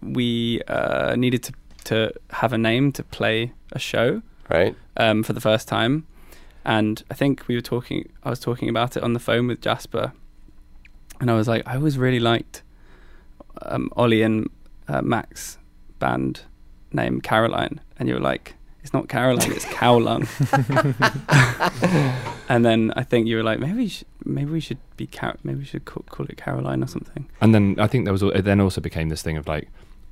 we 0.01 0.61
uh, 0.67 1.15
needed 1.15 1.43
to 1.43 1.53
to 1.85 2.13
have 2.31 2.53
a 2.53 2.57
name 2.57 2.91
to 2.93 3.03
play 3.03 3.51
a 3.71 3.79
show 3.79 4.21
Right. 4.49 4.75
um, 4.97 5.23
for 5.23 5.33
the 5.33 5.41
first 5.41 5.67
time, 5.67 6.05
and 6.65 7.03
I 7.09 7.13
think 7.13 7.47
we 7.47 7.55
were 7.55 7.61
talking. 7.61 8.09
I 8.23 8.29
was 8.29 8.39
talking 8.39 8.69
about 8.69 8.97
it 8.97 9.03
on 9.03 9.13
the 9.13 9.19
phone 9.19 9.47
with 9.47 9.61
Jasper, 9.61 10.13
and 11.19 11.29
I 11.31 11.35
was 11.35 11.47
like, 11.47 11.63
I 11.67 11.75
always 11.75 11.97
really 11.97 12.19
liked 12.19 12.63
um, 13.63 13.89
Ollie 13.95 14.21
and 14.21 14.49
uh, 14.87 15.01
Max 15.01 15.57
band 15.99 16.41
name 16.93 17.21
Caroline, 17.21 17.81
and 17.97 18.07
you 18.09 18.15
were 18.15 18.21
like. 18.21 18.55
It's 18.81 18.93
not 18.93 19.09
Caroline, 19.09 19.51
it's 19.51 19.65
Cowlung. 19.65 20.25
and 22.49 22.65
then 22.65 22.91
I 22.95 23.03
think 23.03 23.27
you 23.27 23.35
were 23.37 23.43
like, 23.43 23.59
maybe 23.59 23.73
we 23.73 23.87
should, 23.87 24.07
maybe 24.25 24.51
we 24.51 24.59
should 24.59 24.77
be 24.97 25.05
Car- 25.07 25.37
maybe 25.43 25.59
we 25.59 25.65
should 25.65 25.85
call, 25.85 26.03
call 26.09 26.25
it 26.27 26.37
Caroline 26.37 26.83
or 26.83 26.87
something. 26.87 27.27
And 27.41 27.53
then 27.53 27.75
I 27.79 27.87
think 27.87 28.05
there 28.05 28.13
was. 28.13 28.23
al- 28.23 28.31
It 28.31 28.43
then 28.43 28.59
also 28.61 28.81
became 28.81 29.09
this 29.09 29.21
thing 29.21 29.37
of 29.37 29.47
like, 29.47 29.67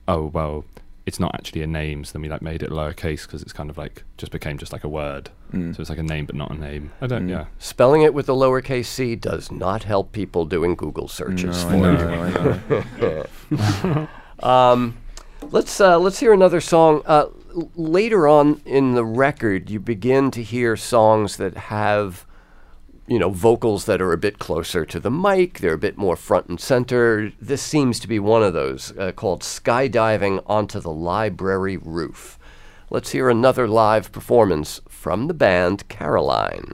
oh 0.07 0.25
well, 0.25 0.65
it's 1.05 1.19
not 1.19 1.33
actually 1.35 1.61
a 1.63 1.67
name. 1.67 2.03
So 2.03 2.13
then 2.13 2.21
we 2.23 2.29
like 2.29 2.41
made 2.41 2.61
it 2.61 2.69
lowercase 2.69 3.23
because 3.25 3.41
it's 3.41 3.53
kind 3.53 3.69
of 3.69 3.77
like 3.77 4.03
just 4.17 4.31
became 4.31 4.57
just 4.57 4.73
like 4.73 4.83
a 4.83 4.89
word. 4.89 5.29
Mm. 5.53 5.73
So 5.73 5.79
it's 5.81 5.89
like 5.89 5.99
a 5.99 6.03
name 6.03 6.25
but 6.25 6.35
not 6.35 6.51
a 6.51 6.55
name. 6.55 6.91
I 6.99 7.07
don't. 7.07 7.27
Mm. 7.27 7.29
Yeah. 7.29 7.45
Spelling 7.59 8.01
it 8.01 8.13
with 8.13 8.27
a 8.27 8.33
lowercase 8.33 8.85
c 8.85 9.15
does 9.15 9.49
not 9.49 9.83
help 9.83 10.11
people 10.11 10.43
doing 10.45 10.75
Google 10.75 11.07
searches 11.07 11.63
No, 11.65 11.69
for 11.71 12.77
you. 12.77 13.27
I. 13.51 14.07
Um, 14.43 14.95
let's 15.49 15.81
uh, 15.81 15.97
let's 15.97 16.19
hear 16.19 16.31
another 16.31 16.61
song. 16.61 17.01
Uh, 17.07 17.25
l- 17.25 17.31
later 17.75 18.27
on 18.27 18.61
in 18.65 18.93
the 18.93 19.05
record, 19.05 19.69
you 19.69 19.79
begin 19.79 20.31
to 20.31 20.43
hear 20.43 20.75
songs 20.75 21.37
that 21.37 21.57
have, 21.57 22.25
you 23.07 23.19
know, 23.19 23.29
vocals 23.29 23.85
that 23.85 24.01
are 24.01 24.13
a 24.13 24.17
bit 24.17 24.39
closer 24.39 24.85
to 24.85 24.99
the 24.99 25.11
mic. 25.11 25.59
They're 25.59 25.73
a 25.73 25.77
bit 25.77 25.97
more 25.97 26.15
front 26.15 26.47
and 26.47 26.59
center. 26.59 27.31
This 27.41 27.61
seems 27.61 27.99
to 27.99 28.07
be 28.07 28.19
one 28.19 28.43
of 28.43 28.53
those 28.53 28.95
uh, 28.97 29.11
called 29.11 29.41
"Skydiving 29.41 30.43
onto 30.45 30.79
the 30.79 30.91
Library 30.91 31.77
Roof." 31.77 32.37
Let's 32.89 33.11
hear 33.11 33.29
another 33.29 33.67
live 33.67 34.11
performance 34.11 34.81
from 34.87 35.27
the 35.27 35.33
band 35.33 35.87
Caroline. 35.89 36.73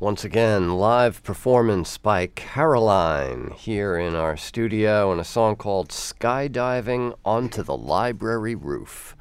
Once 0.00 0.22
again, 0.22 0.78
live 0.78 1.24
performance 1.24 1.98
by 1.98 2.28
Caroline 2.28 3.52
here 3.56 3.98
in 3.98 4.14
our 4.14 4.36
studio 4.36 5.10
and 5.10 5.20
a 5.20 5.24
song 5.24 5.56
called 5.56 5.88
Skydiving 5.88 7.12
Onto 7.24 7.64
the 7.64 7.76
Library 7.76 8.54
Roof. 8.54 9.16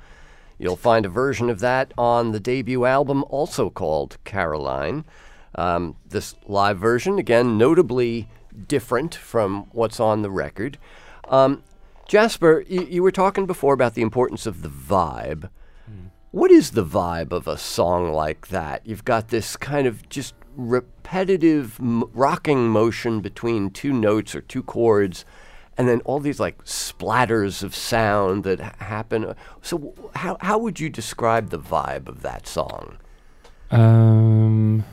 You'll 0.59 0.75
find 0.75 1.03
a 1.03 1.09
version 1.09 1.49
of 1.49 1.61
that 1.61 1.95
on 1.97 2.31
the 2.31 2.39
debut 2.39 2.85
album, 2.85 3.23
also 3.27 3.71
called 3.71 4.19
Caroline. 4.23 5.03
Um, 5.55 5.95
this 6.07 6.35
live 6.45 6.77
version, 6.77 7.17
again, 7.17 7.57
notably 7.57 8.29
different 8.67 9.15
from 9.15 9.69
what's 9.71 9.99
on 9.99 10.21
the 10.21 10.29
record. 10.29 10.77
Um, 11.27 11.63
Jasper, 12.07 12.63
you, 12.67 12.83
you 12.83 13.01
were 13.01 13.11
talking 13.11 13.47
before 13.47 13.73
about 13.73 13.95
the 13.95 14.03
importance 14.03 14.45
of 14.45 14.61
the 14.61 14.69
vibe. 14.69 15.49
What 16.31 16.51
is 16.51 16.71
the 16.71 16.85
vibe 16.85 17.31
of 17.31 17.47
a 17.47 17.57
song 17.57 18.11
like 18.11 18.47
that? 18.49 18.85
You've 18.85 19.05
got 19.05 19.29
this 19.29 19.55
kind 19.55 19.87
of 19.87 20.07
just 20.09 20.33
repetitive 20.55 21.79
m- 21.79 22.03
rocking 22.13 22.67
motion 22.67 23.21
between 23.21 23.69
two 23.69 23.93
notes 23.93 24.35
or 24.35 24.41
two 24.41 24.61
chords, 24.63 25.23
and 25.77 25.87
then 25.87 26.01
all 26.01 26.19
these 26.19 26.39
like 26.39 26.63
splatters 26.65 27.63
of 27.63 27.73
sound 27.75 28.43
that 28.43 28.59
ha- 28.59 28.73
happen. 28.79 29.33
So, 29.61 29.77
w- 29.77 30.09
how 30.15 30.37
how 30.41 30.57
would 30.57 30.79
you 30.79 30.89
describe 30.89 31.49
the 31.49 31.59
vibe 31.59 32.07
of 32.09 32.21
that 32.23 32.45
song? 32.47 32.97
Um, 33.71 34.83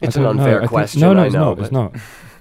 It's 0.00 0.16
an 0.16 0.22
know. 0.22 0.30
unfair 0.30 0.60
think- 0.60 0.70
question. 0.70 1.00
no, 1.02 1.12
no, 1.12 1.22
I 1.22 1.26
it's 1.26 1.34
know, 1.34 1.44
not. 1.50 1.56
but, 1.56 1.62
It's 1.64 1.72
not. 1.72 1.94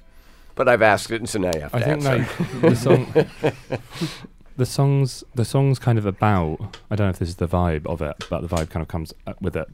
but 0.55 0.69
I've 0.69 0.81
asked 0.81 1.11
it, 1.11 1.19
and 1.21 1.29
so 1.29 1.39
now 1.39 1.51
you 1.53 1.61
have 1.61 1.71
to 1.71 1.77
I 1.77 1.81
think 1.81 2.05
answer. 2.05 2.17
like 2.17 2.61
the 2.61 2.75
song, 2.75 3.07
the 4.57 4.65
songs, 4.65 5.23
the 5.33 5.45
songs 5.45 5.79
kind 5.79 5.97
of 5.97 6.05
about. 6.05 6.77
I 6.89 6.95
don't 6.95 7.07
know 7.07 7.11
if 7.11 7.19
this 7.19 7.29
is 7.29 7.35
the 7.35 7.47
vibe 7.47 7.85
of 7.85 8.01
it, 8.01 8.15
but 8.29 8.41
the 8.41 8.47
vibe 8.47 8.69
kind 8.69 8.81
of 8.81 8.87
comes 8.87 9.13
uh, 9.27 9.33
with 9.41 9.55
it. 9.55 9.67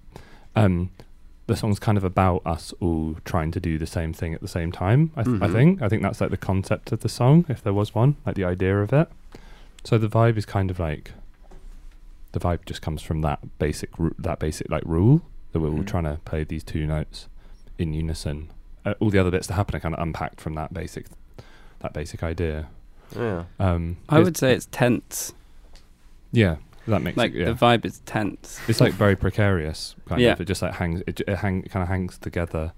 Um, 0.55 0.89
the 1.47 1.55
song's 1.55 1.79
kind 1.79 1.97
of 1.97 2.03
about 2.03 2.41
us 2.45 2.73
all 2.79 3.15
trying 3.25 3.51
to 3.51 3.59
do 3.59 3.77
the 3.77 3.87
same 3.87 4.13
thing 4.13 4.33
at 4.33 4.41
the 4.41 4.47
same 4.47 4.71
time. 4.71 5.11
I, 5.15 5.23
th- 5.23 5.41
I 5.41 5.47
Mhm. 5.47 5.51
think. 5.53 5.81
I 5.81 5.89
think 5.89 6.01
that's 6.01 6.21
like 6.21 6.29
the 6.29 6.37
concept 6.37 6.91
of 6.91 7.01
the 7.01 7.09
song, 7.09 7.45
if 7.49 7.61
there 7.61 7.73
was 7.73 7.93
one, 7.93 8.15
like 8.25 8.35
the 8.35 8.43
idea 8.45 8.79
of 8.81 8.93
it. 8.93 9.09
So 9.83 9.97
the 9.97 10.07
vibe 10.07 10.37
is 10.37 10.45
kind 10.45 10.71
of 10.71 10.79
like. 10.79 11.11
The 12.33 12.39
vibe 12.39 12.65
just 12.65 12.81
comes 12.81 13.01
from 13.01 13.21
that 13.21 13.39
basic, 13.59 13.89
ru- 13.99 14.15
that 14.17 14.39
basic 14.39 14.69
like 14.69 14.83
rule 14.85 15.21
that 15.51 15.59
we're 15.59 15.69
all 15.69 15.79
Mhm. 15.79 15.87
trying 15.87 16.03
to 16.05 16.19
play 16.23 16.45
these 16.45 16.63
two 16.63 16.87
notes 16.87 17.27
in 17.77 17.93
unison. 17.93 18.47
Uh, 18.85 18.93
all 19.01 19.09
the 19.09 19.19
other 19.19 19.31
bits 19.31 19.47
that 19.47 19.55
happen 19.55 19.75
are 19.75 19.79
kind 19.81 19.93
of 19.93 20.01
unpacked 20.01 20.39
from 20.39 20.53
that 20.53 20.73
basic, 20.73 21.07
that 21.79 21.91
basic 21.93 22.23
idea. 22.23 22.67
Yeah. 23.15 23.43
Um, 23.59 23.97
I 24.09 24.19
would 24.19 24.37
say 24.37 24.53
it's 24.53 24.67
tense. 24.71 25.33
yeah, 26.31 26.57
that 26.87 27.01
makes 27.01 27.17
Like 27.17 27.33
it, 27.33 27.39
yeah. 27.39 27.45
the 27.45 27.53
vibe 27.53 27.85
is 27.85 27.99
tense. 28.05 28.59
it's 28.67 28.81
like 28.81 28.93
very 28.93 29.15
precarious. 29.15 29.95
Kind 30.07 30.21
Yeah. 30.21 30.33
of. 30.33 30.41
It 30.41 30.45
just 30.45 30.61
like 30.61 30.75
hangs. 30.75 31.01
It, 31.07 31.19
it 31.21 31.37
hang 31.37 31.63
kind 31.63 31.83
of 31.83 31.89
hangs 31.89 32.17
together. 32.17 32.73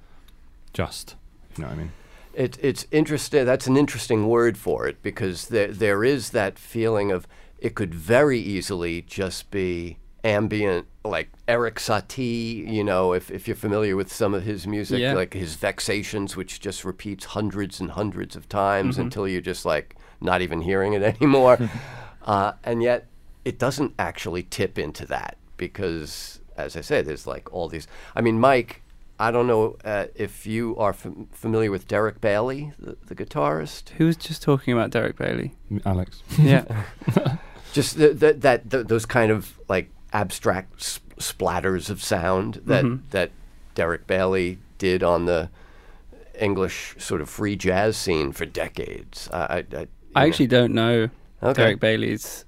Just, 0.74 1.16
you 1.56 1.62
know 1.64 1.68
what 1.70 1.76
I 1.76 1.78
mean? 1.78 1.92
It, 2.34 2.58
it's 2.62 2.88
interesting. 2.92 3.46
That's 3.46 3.68
an 3.68 3.78
interesting 3.78 4.28
word 4.28 4.58
for 4.58 4.88
it 4.88 5.02
because 5.04 5.50
there 5.50 5.68
there 5.68 6.04
is 6.04 6.32
that 6.32 6.58
feeling 6.58 7.12
of 7.12 7.28
it 7.60 7.76
could 7.76 7.94
very 7.94 8.40
easily 8.40 9.04
just 9.04 9.52
be 9.52 9.98
ambient, 10.24 10.88
like 11.06 11.30
Eric 11.48 11.76
Satie. 11.76 12.68
You 12.68 12.84
know, 12.84 13.14
if 13.14 13.30
if 13.30 13.48
you're 13.48 13.56
familiar 13.56 13.96
with 13.96 14.12
some 14.12 14.34
of 14.34 14.44
his 14.46 14.66
music, 14.66 15.00
Yeah. 15.00 15.14
like 15.14 15.36
his 15.36 15.56
Vexations, 15.56 16.36
which 16.36 16.60
just 16.60 16.84
repeats 16.84 17.26
hundreds 17.26 17.80
and 17.80 17.92
hundreds 17.92 18.36
of 18.36 18.50
times 18.50 18.98
Mhm. 18.98 19.02
until 19.02 19.28
you're 19.28 19.40
just 19.42 19.64
like 19.64 19.96
not 20.24 20.42
even 20.42 20.62
hearing 20.62 20.94
it 20.94 21.04
anymore. 21.22 21.58
uh, 22.26 22.54
and 22.64 22.82
yet, 22.82 23.06
it 23.46 23.60
doesn't 23.60 23.94
actually 24.00 24.44
tip 24.44 24.80
into 24.80 25.06
that 25.08 25.38
because, 25.58 26.40
as 26.58 26.76
I 26.76 26.82
said, 26.82 27.06
there's 27.06 27.28
like 27.28 27.52
all 27.54 27.68
these. 27.70 27.88
I 28.16 28.22
mean, 28.22 28.40
Mike. 28.40 28.80
I 29.20 29.30
don't 29.30 29.46
know 29.48 29.78
uh, 29.86 30.08
if 30.16 30.48
you 30.48 30.76
are 30.78 30.92
fam- 30.92 31.28
familiar 31.32 31.70
with 31.70 31.88
Derek 31.88 32.20
Bailey, 32.20 32.74
the, 32.80 32.98
the 33.06 33.16
guitarist. 33.16 33.90
Who 33.92 34.08
was 34.08 34.18
just 34.18 34.42
talking 34.42 34.74
about 34.74 34.90
Derek 34.90 35.18
Bailey? 35.18 35.54
Alex. 35.86 36.24
Yeah. 36.40 36.64
Just 37.74 37.98
the, 37.98 38.10
the, 38.14 38.34
that 38.34 38.70
th 38.72 38.88
those 38.88 39.06
kind 39.06 39.32
of 39.32 39.58
like 39.70 39.90
abstract 40.14 40.82
s- 40.82 41.00
splatters 41.18 41.90
of 41.92 42.04
sound 42.04 42.62
that 42.66 42.84
Mhm. 42.84 43.02
that 43.12 43.32
Derek 43.76 44.08
Bailey 44.08 44.58
did 44.80 45.04
on 45.04 45.26
the 45.26 45.50
English 46.40 46.96
sort 46.98 47.22
of 47.22 47.30
free 47.30 47.56
jazz 47.56 47.96
scene 47.96 48.32
for 48.32 48.46
decades. 48.46 49.30
I, 49.32 49.38
I, 49.38 49.58
I, 49.78 49.82
you 49.82 49.88
I 50.16 50.28
actually 50.28 50.48
don't 50.48 50.74
know 50.74 51.10
Okay. 51.44 51.62
Derek 51.62 51.80
Bailey's 51.80 52.46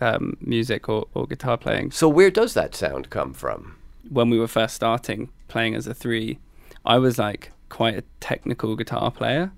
um, 0.00 0.36
music 0.40 0.88
or, 0.88 1.06
or 1.14 1.26
guitar 1.26 1.56
playing. 1.56 1.90
So 1.90 2.08
where 2.08 2.30
does 2.30 2.54
that 2.54 2.74
sound 2.74 3.10
come 3.10 3.34
from? 3.34 3.76
When 4.08 4.30
we 4.30 4.38
were 4.38 4.46
first 4.46 4.76
starting 4.76 5.30
playing 5.48 5.74
as 5.74 5.86
a 5.86 5.94
three, 5.94 6.38
I 6.84 6.98
was 6.98 7.18
like 7.18 7.50
quite 7.68 7.96
a 7.96 8.04
technical 8.20 8.76
guitar 8.76 9.10
player, 9.10 9.50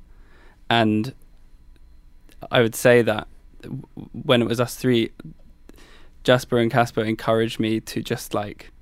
and 0.71 1.15
I 2.51 2.63
would 2.63 2.75
say 2.75 3.03
that 3.03 3.29
when 4.13 4.41
it 4.41 4.49
was 4.49 4.59
us 4.59 4.75
three, 4.75 5.11
Jasper 6.25 6.59
and 6.59 6.71
Casper 6.71 7.03
encouraged 7.03 7.61
me 7.61 7.81
to 7.81 8.03
just 8.03 8.33
like 8.33 8.73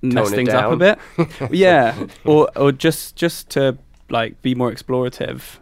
mess 0.00 0.28
Tone 0.28 0.36
things 0.36 0.50
up 0.50 0.70
a 0.70 0.76
bit. 0.76 0.98
yeah, 1.50 2.06
or 2.24 2.48
or 2.54 2.70
just 2.70 3.16
just 3.16 3.50
to 3.50 3.78
like 4.10 4.40
be 4.42 4.54
more 4.54 4.70
explorative 4.70 5.58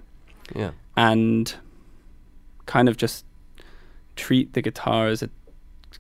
Yeah. 0.55 0.73
And 0.97 1.55
kind 2.67 2.89
of 2.89 2.97
just 2.97 3.25
treat 4.17 4.53
the 4.53 4.63
guitar 4.63 5.09
as 5.09 5.23
a 5.23 5.31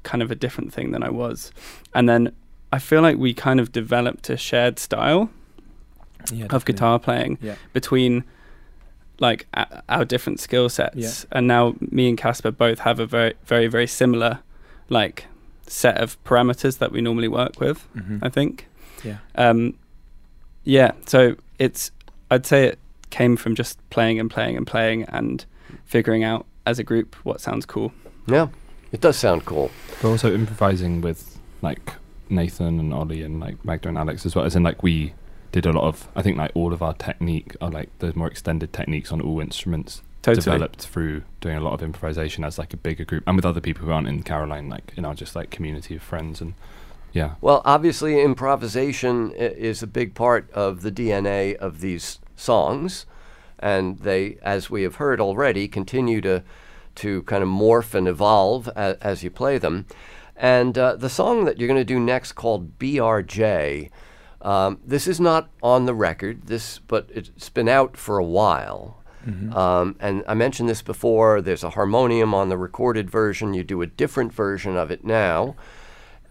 kind 0.02 0.22
of 0.22 0.30
a 0.30 0.34
different 0.34 0.72
thing 0.72 0.90
than 0.92 1.02
I 1.02 1.10
was. 1.10 1.52
And 1.94 2.08
then 2.08 2.32
I 2.72 2.78
feel 2.78 3.02
like 3.02 3.16
we 3.18 3.34
kind 3.34 3.60
of 3.60 3.72
developed 3.72 4.28
a 4.30 4.36
shared 4.36 4.78
style 4.78 5.30
Yeah, 6.32 6.46
of 6.50 6.64
guitar 6.64 6.98
playing 6.98 7.38
Yeah. 7.42 7.56
between 7.72 8.24
like 9.18 9.46
a- 9.54 9.82
our 9.88 10.04
different 10.04 10.40
skill 10.40 10.68
sets. 10.68 10.96
Yeah. 10.96 11.10
And 11.38 11.46
now 11.46 11.74
me 11.80 12.08
and 12.08 12.16
Casper 12.18 12.50
both 12.50 12.80
have 12.80 12.98
a 13.00 13.06
very 13.06 13.34
very 13.44 13.66
very 13.68 13.86
similar 13.86 14.40
like 14.88 15.26
set 15.66 15.98
of 15.98 16.22
parameters 16.24 16.78
that 16.78 16.92
we 16.92 17.00
normally 17.00 17.28
work 17.28 17.60
with, 17.60 17.86
Mhm. 17.96 18.18
I 18.22 18.28
think. 18.28 18.68
Yeah. 19.04 19.18
Um, 19.36 19.74
yeah, 20.64 20.92
so 21.06 21.36
it's 21.58 21.90
I'd 22.30 22.46
say 22.46 22.66
it 22.66 22.78
came 23.12 23.36
from 23.36 23.54
just 23.54 23.78
playing 23.90 24.18
and 24.18 24.28
playing 24.28 24.56
and 24.56 24.66
playing 24.66 25.04
and 25.04 25.44
figuring 25.84 26.24
out 26.24 26.46
as 26.66 26.78
a 26.80 26.82
group 26.82 27.14
what 27.22 27.40
sounds 27.40 27.66
cool. 27.66 27.92
Yeah. 28.26 28.48
It 28.90 29.00
does 29.00 29.16
sound 29.16 29.44
cool. 29.44 29.70
But 30.00 30.08
also 30.08 30.34
improvising 30.34 31.02
with 31.02 31.38
like 31.60 31.92
Nathan 32.28 32.80
and 32.80 32.92
Ollie 32.92 33.22
and 33.22 33.38
like 33.38 33.62
Magda 33.64 33.88
and 33.88 33.98
Alex 33.98 34.26
as 34.26 34.34
well. 34.34 34.44
As 34.44 34.56
in 34.56 34.62
like 34.62 34.82
we 34.82 35.12
did 35.52 35.66
a 35.66 35.72
lot 35.72 35.84
of 35.84 36.08
I 36.16 36.22
think 36.22 36.38
like 36.38 36.50
all 36.54 36.72
of 36.72 36.82
our 36.82 36.94
technique 36.94 37.54
or 37.60 37.70
like 37.70 37.90
the 37.98 38.12
more 38.16 38.28
extended 38.28 38.72
techniques 38.72 39.12
on 39.12 39.20
all 39.20 39.40
instruments 39.40 40.02
Totally. 40.22 40.42
developed 40.42 40.86
through 40.86 41.22
doing 41.40 41.56
a 41.56 41.60
lot 41.60 41.74
of 41.74 41.82
improvisation 41.82 42.44
as 42.44 42.56
like 42.58 42.72
a 42.72 42.78
bigger 42.78 43.04
group 43.04 43.24
and 43.26 43.36
with 43.36 43.44
other 43.44 43.60
people 43.60 43.84
who 43.84 43.92
aren't 43.92 44.08
in 44.08 44.22
Caroline, 44.22 44.70
like 44.70 44.94
in 44.96 45.04
our 45.04 45.14
just 45.14 45.36
like 45.36 45.50
community 45.50 45.96
of 45.96 46.02
friends 46.02 46.40
and 46.40 46.54
yeah. 47.12 47.34
Well, 47.42 47.60
obviously, 47.66 48.22
improvisation 48.22 49.32
is 49.32 49.82
a 49.82 49.86
big 49.86 50.14
part 50.14 50.50
of 50.52 50.80
the 50.80 50.90
DNA 50.90 51.54
of 51.56 51.80
these 51.80 52.18
songs, 52.36 53.06
and 53.58 53.98
they, 54.00 54.38
as 54.42 54.70
we 54.70 54.82
have 54.82 54.96
heard 54.96 55.20
already, 55.20 55.68
continue 55.68 56.20
to 56.22 56.42
to 56.94 57.22
kind 57.22 57.42
of 57.42 57.48
morph 57.48 57.94
and 57.94 58.06
evolve 58.06 58.68
a, 58.68 58.98
as 59.00 59.22
you 59.22 59.30
play 59.30 59.56
them. 59.56 59.86
And 60.36 60.76
uh, 60.76 60.96
the 60.96 61.08
song 61.08 61.44
that 61.44 61.58
you're 61.58 61.68
going 61.68 61.80
to 61.80 61.84
do 61.84 61.98
next, 62.00 62.32
called 62.32 62.78
BRJ, 62.78 63.90
um, 64.42 64.80
this 64.84 65.06
is 65.06 65.20
not 65.20 65.48
on 65.62 65.86
the 65.86 65.94
record. 65.94 66.46
This, 66.48 66.80
but 66.80 67.08
it's 67.14 67.48
been 67.48 67.68
out 67.68 67.96
for 67.96 68.18
a 68.18 68.24
while. 68.24 68.98
Um, 69.56 69.96
and 70.00 70.24
I 70.26 70.34
mentioned 70.34 70.68
this 70.68 70.82
before. 70.82 71.40
There's 71.40 71.62
a 71.62 71.70
harmonium 71.70 72.34
on 72.34 72.48
the 72.48 72.58
recorded 72.58 73.08
version. 73.08 73.54
You 73.54 73.62
do 73.62 73.80
a 73.80 73.86
different 73.86 74.32
version 74.32 74.76
of 74.76 74.90
it 74.90 75.04
now. 75.04 75.54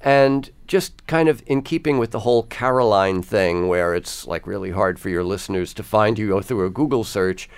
And 0.03 0.49
just 0.67 1.05
kind 1.05 1.29
of 1.29 1.43
in 1.45 1.61
keeping 1.61 1.99
with 1.99 2.11
the 2.11 2.21
whole 2.21 2.43
Caroline 2.43 3.21
thing, 3.21 3.67
where 3.67 3.93
it's 3.93 4.25
like 4.25 4.47
really 4.47 4.71
hard 4.71 4.99
for 4.99 5.09
your 5.09 5.23
listeners 5.23 5.73
to 5.75 5.83
find 5.83 6.17
you, 6.17 6.41
through 6.41 6.65
a 6.65 6.69
Google 6.69 7.03
search, 7.03 7.49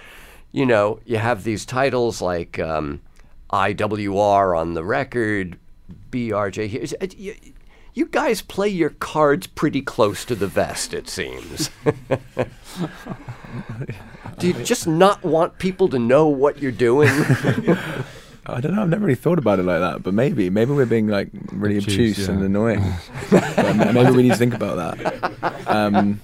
you 0.51 0.65
know, 0.65 0.99
you 1.06 1.17
have 1.17 1.43
these 1.43 1.65
titles 1.65 2.21
like 2.21 2.60
um, 2.60 3.01
IWR 3.51 4.58
on 4.58 4.73
the 4.73 4.84
record, 4.84 5.58
BRJ 6.12 6.67
here. 6.67 6.86
You, 7.17 7.36
you 7.93 8.08
guys 8.08 8.41
play 8.41 8.69
your 8.69 8.89
cards 8.89 9.47
pretty 9.47 9.82
close 9.82 10.25
to 10.25 10.36
the 10.36 10.47
vest, 10.47 10.93
it 10.93 11.08
seems. 11.08 11.69
Do 14.39 14.47
you 14.47 14.53
just 14.63 14.88
not 14.88 15.23
want 15.23 15.60
people 15.60 15.88
to 15.89 15.99
know 15.99 16.27
what 16.27 16.60
you're 16.60 16.71
doing? 16.71 17.12
I 18.45 18.60
don't 18.62 18.75
know. 18.75 18.82
I've 18.82 18.89
never 18.89 19.06
really 19.06 19.15
thought 19.15 19.39
about 19.39 19.60
it 19.60 19.63
like 19.63 19.79
that, 19.79 20.03
but 20.03 20.13
maybe, 20.13 20.49
maybe 20.49 20.71
we're 20.73 20.86
being 20.86 21.08
like 21.08 21.29
really 21.51 21.77
Obtuse, 21.77 22.12
obtuse 22.19 22.27
and 22.29 22.43
annoying. 22.43 22.84
But 23.32 23.93
maybe 23.93 24.12
we 24.12 24.23
need 24.23 24.29
to 24.32 24.36
think 24.38 24.53
about 24.53 24.75
that. 24.77 25.67
Um, 25.67 26.21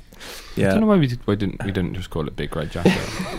I 0.58 0.62
don't 0.63 0.82
know 0.82 0.88
why 0.88 0.97
we, 0.97 1.08
did, 1.08 1.19
why 1.25 1.36
didn't 1.36 1.63
we 1.63 1.71
didn't 1.71 1.93
just 1.93 2.10
call 2.10 2.27
it 2.27 2.36
Big 2.36 2.53
Red 2.53 2.69
Jacket. 2.71 2.91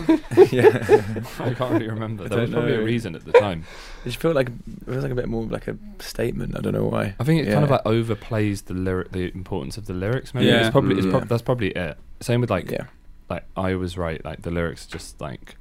yeah. 0.51 1.03
I 1.39 1.53
can't 1.53 1.73
really 1.73 1.87
remember. 1.89 2.23
I 2.25 2.27
There 2.29 2.39
was 2.41 2.49
don't 2.49 2.61
probably 2.61 2.75
a 2.77 2.81
reason 2.83 3.13
at 3.15 3.23
the 3.25 3.33
time. 3.33 3.65
It 4.03 4.09
just 4.09 4.17
felt 4.17 4.33
like 4.35 4.47
it 4.49 4.87
was 4.87 5.03
like 5.03 5.11
a 5.11 5.15
bit 5.15 5.29
more 5.29 5.43
like 5.45 5.67
a 5.67 5.77
statement. 5.99 6.57
I 6.57 6.61
don't 6.61 6.73
know 6.73 6.85
why. 6.85 7.13
I 7.19 7.23
think 7.23 7.45
it 7.47 7.51
kind 7.51 7.63
of 7.63 7.69
like 7.69 7.83
overplays 7.83 8.65
the 8.65 8.73
lyric, 8.73 9.11
the 9.11 9.31
importance 9.35 9.77
of 9.77 9.85
the 9.85 9.93
lyrics. 9.93 10.33
Maybe 10.33 10.47
Yeah. 10.47 10.61
it's 10.61 10.69
probably 10.71 10.97
it's 10.97 11.05
Mm. 11.05 11.11
prob- 11.11 11.27
that's 11.27 11.43
probably 11.43 11.69
it. 11.69 11.97
Same 12.21 12.41
with 12.41 12.49
like 12.49 12.71
yeah, 12.71 12.85
like 13.29 13.43
I 13.55 13.75
was 13.75 13.97
right. 13.99 14.23
Like 14.25 14.41
the 14.41 14.51
lyrics 14.51 14.87
just 14.87 15.21
like 15.21 15.55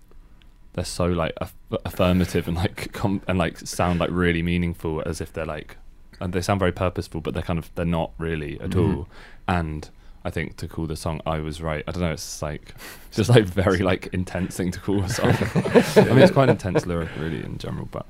they're 0.74 0.85
so 0.85 1.06
like 1.06 1.33
aff- 1.40 1.54
affirmative 1.85 2.46
and 2.48 2.56
like 2.56 2.92
com- 2.92 3.22
and 3.28 3.38
like 3.38 3.59
sound 3.59 4.00
like 4.00 4.11
really 4.12 4.42
meaningful 4.42 5.02
as 5.04 5.20
if 5.20 5.33
they're 5.33 5.46
like 5.46 5.76
and 6.20 6.33
they 6.33 6.40
sound 6.42 6.59
very 6.61 6.72
purposeful, 6.72 7.20
but 7.20 7.33
they're 7.35 7.42
kind 7.42 7.59
of 7.59 7.70
they're 7.74 7.85
not 7.87 8.12
really 8.18 8.61
at 8.61 8.70
Mhm. 8.70 8.96
all. 8.98 9.09
And 9.48 9.88
I 10.22 10.28
think 10.28 10.59
to 10.59 10.68
call 10.68 10.87
the 10.87 10.96
song 10.96 11.22
"I 11.24 11.38
Was 11.40 11.62
Right," 11.62 11.83
I 11.88 11.92
don't 11.92 12.02
know. 12.02 12.12
It's 12.12 12.42
like 12.42 12.74
it's 13.09 13.16
just 13.16 13.30
like 13.30 13.44
very 13.46 13.78
like 13.78 14.09
intense 14.12 14.54
thing 14.54 14.70
to 14.72 14.78
call 14.78 15.02
a 15.02 15.09
song. 15.09 15.30
I 15.30 16.04
mean, 16.12 16.18
it's 16.18 16.30
quite 16.30 16.50
intense 16.50 16.85
lyric 16.85 17.09
really 17.18 17.42
in 17.42 17.56
general, 17.56 17.88
but 17.90 18.04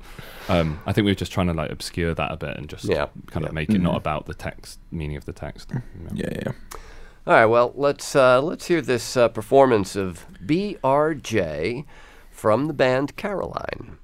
um, 0.49 0.81
I 0.85 0.91
think 0.91 1.05
we 1.05 1.11
were 1.11 1.15
just 1.15 1.31
trying 1.31 1.47
to 1.47 1.53
like 1.53 1.71
obscure 1.71 2.13
that 2.13 2.31
a 2.31 2.35
bit 2.35 2.57
and 2.57 2.67
just 2.67 2.83
Yeah. 2.83 3.05
kind 3.27 3.45
of 3.45 3.51
Yeah. 3.51 3.55
make 3.55 3.69
it 3.69 3.79
not 3.79 3.93
Mhm. 3.93 3.97
about 3.97 4.25
the 4.25 4.33
text 4.33 4.79
meaning 4.91 5.15
of 5.15 5.23
the 5.23 5.31
text. 5.33 5.71
yeah, 6.13 6.27
yeah. 6.35 6.51
All 7.25 7.33
right, 7.33 7.45
well, 7.45 7.71
let's 7.77 8.13
uh, 8.13 8.41
let's 8.41 8.65
hear 8.67 8.81
this 8.81 9.15
uh, 9.15 9.29
performance 9.29 9.95
of 9.95 10.25
BRJ 10.45 11.85
from 12.41 12.65
the 12.65 12.73
band 12.73 13.15
Caroline. 13.17 13.99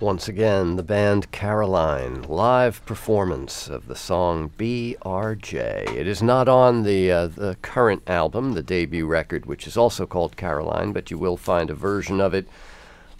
Once 0.00 0.28
again, 0.28 0.76
the 0.76 0.82
band 0.82 1.30
Caroline, 1.30 2.22
live 2.22 2.82
performance 2.86 3.68
of 3.68 3.86
the 3.86 3.94
song 3.94 4.50
BRJ. 4.56 5.94
It 5.94 6.06
is 6.06 6.22
not 6.22 6.48
on 6.48 6.84
the, 6.84 7.12
uh, 7.12 7.26
the 7.26 7.58
current 7.60 8.02
album, 8.06 8.54
the 8.54 8.62
debut 8.62 9.06
record, 9.06 9.44
which 9.44 9.66
is 9.66 9.76
also 9.76 10.06
called 10.06 10.38
Caroline, 10.38 10.94
but 10.94 11.10
you 11.10 11.18
will 11.18 11.36
find 11.36 11.68
a 11.68 11.74
version 11.74 12.18
of 12.18 12.32
it 12.32 12.48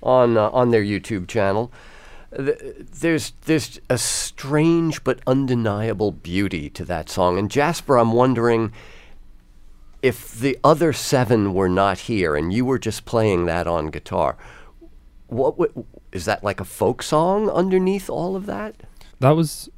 on, 0.02 0.38
uh, 0.38 0.48
on 0.50 0.70
their 0.70 0.82
YouTube 0.82 1.28
channel. 1.28 1.70
There's, 2.30 3.34
there's 3.44 3.78
a 3.90 3.98
strange 3.98 5.04
but 5.04 5.20
undeniable 5.26 6.12
beauty 6.12 6.70
to 6.70 6.86
that 6.86 7.10
song. 7.10 7.38
And 7.38 7.50
Jasper, 7.50 7.98
I'm 7.98 8.12
wondering 8.12 8.72
if 10.00 10.32
the 10.32 10.58
other 10.64 10.94
seven 10.94 11.52
were 11.52 11.68
not 11.68 11.98
here 11.98 12.34
and 12.34 12.54
you 12.54 12.64
were 12.64 12.78
just 12.78 13.04
playing 13.04 13.44
that 13.44 13.66
on 13.66 13.88
guitar, 13.88 14.38
what 15.26 15.58
would, 15.58 15.84
is 16.12 16.24
that 16.24 16.42
like 16.44 16.60
a 16.60 16.64
folk 16.64 17.02
song 17.02 17.48
underneath 17.50 18.08
all 18.10 18.36
of 18.36 18.46
that? 18.46 18.74
That 19.20 19.30
was, 19.30 19.68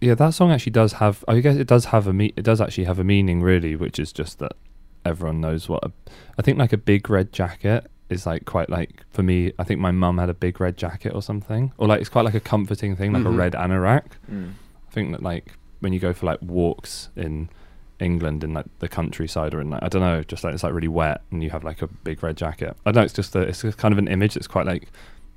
yeah. 0.00 0.14
That 0.14 0.34
song 0.34 0.50
actually 0.52 0.72
does 0.72 0.94
have. 0.94 1.24
I 1.28 1.40
guess 1.40 1.56
it 1.56 1.66
does 1.66 1.86
have 1.86 2.06
a 2.06 2.12
me. 2.12 2.32
It 2.36 2.42
does 2.42 2.60
actually 2.60 2.84
have 2.84 2.98
a 2.98 3.04
meaning, 3.04 3.42
really, 3.42 3.74
which 3.76 3.98
is 3.98 4.12
just 4.12 4.38
that 4.38 4.52
everyone 5.04 5.40
knows 5.40 5.68
what. 5.68 5.84
A, 5.84 5.92
I 6.38 6.42
think 6.42 6.58
like 6.58 6.72
a 6.72 6.76
big 6.78 7.08
red 7.10 7.32
jacket 7.32 7.90
is 8.10 8.26
like 8.26 8.44
quite 8.44 8.68
like 8.68 9.04
for 9.10 9.22
me. 9.22 9.52
I 9.58 9.64
think 9.64 9.80
my 9.80 9.90
mum 9.90 10.18
had 10.18 10.28
a 10.28 10.34
big 10.34 10.60
red 10.60 10.76
jacket 10.76 11.12
or 11.14 11.22
something, 11.22 11.72
or 11.78 11.88
like 11.88 12.00
it's 12.00 12.10
quite 12.10 12.24
like 12.24 12.34
a 12.34 12.40
comforting 12.40 12.96
thing, 12.96 13.12
like 13.12 13.22
Mhm. 13.22 13.34
a 13.34 13.36
red 13.36 13.52
anorak. 13.54 14.04
Mm. 14.30 14.52
I 14.88 14.92
think 14.92 15.12
that 15.12 15.22
like 15.22 15.54
when 15.80 15.92
you 15.92 15.98
go 16.00 16.12
for 16.12 16.26
like 16.26 16.42
walks 16.42 17.08
in 17.16 17.48
England 17.98 18.42
in 18.44 18.52
like 18.54 18.66
the 18.80 18.88
countryside 18.88 19.54
or 19.54 19.60
in 19.60 19.70
like 19.70 19.82
I 19.82 19.88
don't 19.88 20.02
know, 20.02 20.22
just 20.22 20.42
like 20.44 20.52
it's 20.54 20.62
like 20.62 20.72
really 20.74 20.88
wet 20.88 21.22
and 21.30 21.42
you 21.42 21.50
have 21.50 21.64
like 21.64 21.80
a 21.82 21.86
big 21.86 22.22
red 22.22 22.36
jacket. 22.36 22.76
I 22.84 22.90
don't 22.92 23.00
know 23.02 23.04
it's 23.04 23.14
just 23.14 23.34
a, 23.36 23.40
it's 23.40 23.62
just 23.62 23.78
kind 23.78 23.92
of 23.92 23.98
an 23.98 24.08
image 24.08 24.34
that's 24.34 24.46
quite 24.48 24.66
like 24.66 24.88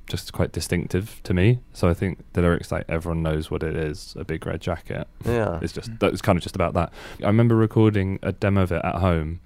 just 0.07 0.33
quite 0.33 0.51
distinctive 0.51 1.21
to 1.23 1.33
me. 1.33 1.59
So 1.73 1.87
I 1.87 1.93
think 1.93 2.23
the 2.33 2.41
lyrics 2.41 2.71
like 2.71 2.85
everyone 2.89 3.23
knows 3.23 3.49
what 3.49 3.63
it 3.63 3.75
is, 3.75 4.15
a 4.17 4.23
big 4.23 4.45
red 4.45 4.61
jacket. 4.61 5.07
Yeah. 5.25 5.59
It's 5.61 5.73
just 5.73 5.97
that 5.99 6.11
was 6.11 6.21
kind 6.21 6.37
of 6.37 6.43
just 6.43 6.55
about 6.55 6.73
that. 6.73 6.91
I 7.23 7.27
remember 7.27 7.55
recording 7.55 8.19
a 8.21 8.31
demo 8.31 8.63
of 8.63 8.71
it 8.71 8.81
at 8.83 8.95
home. 8.95 9.39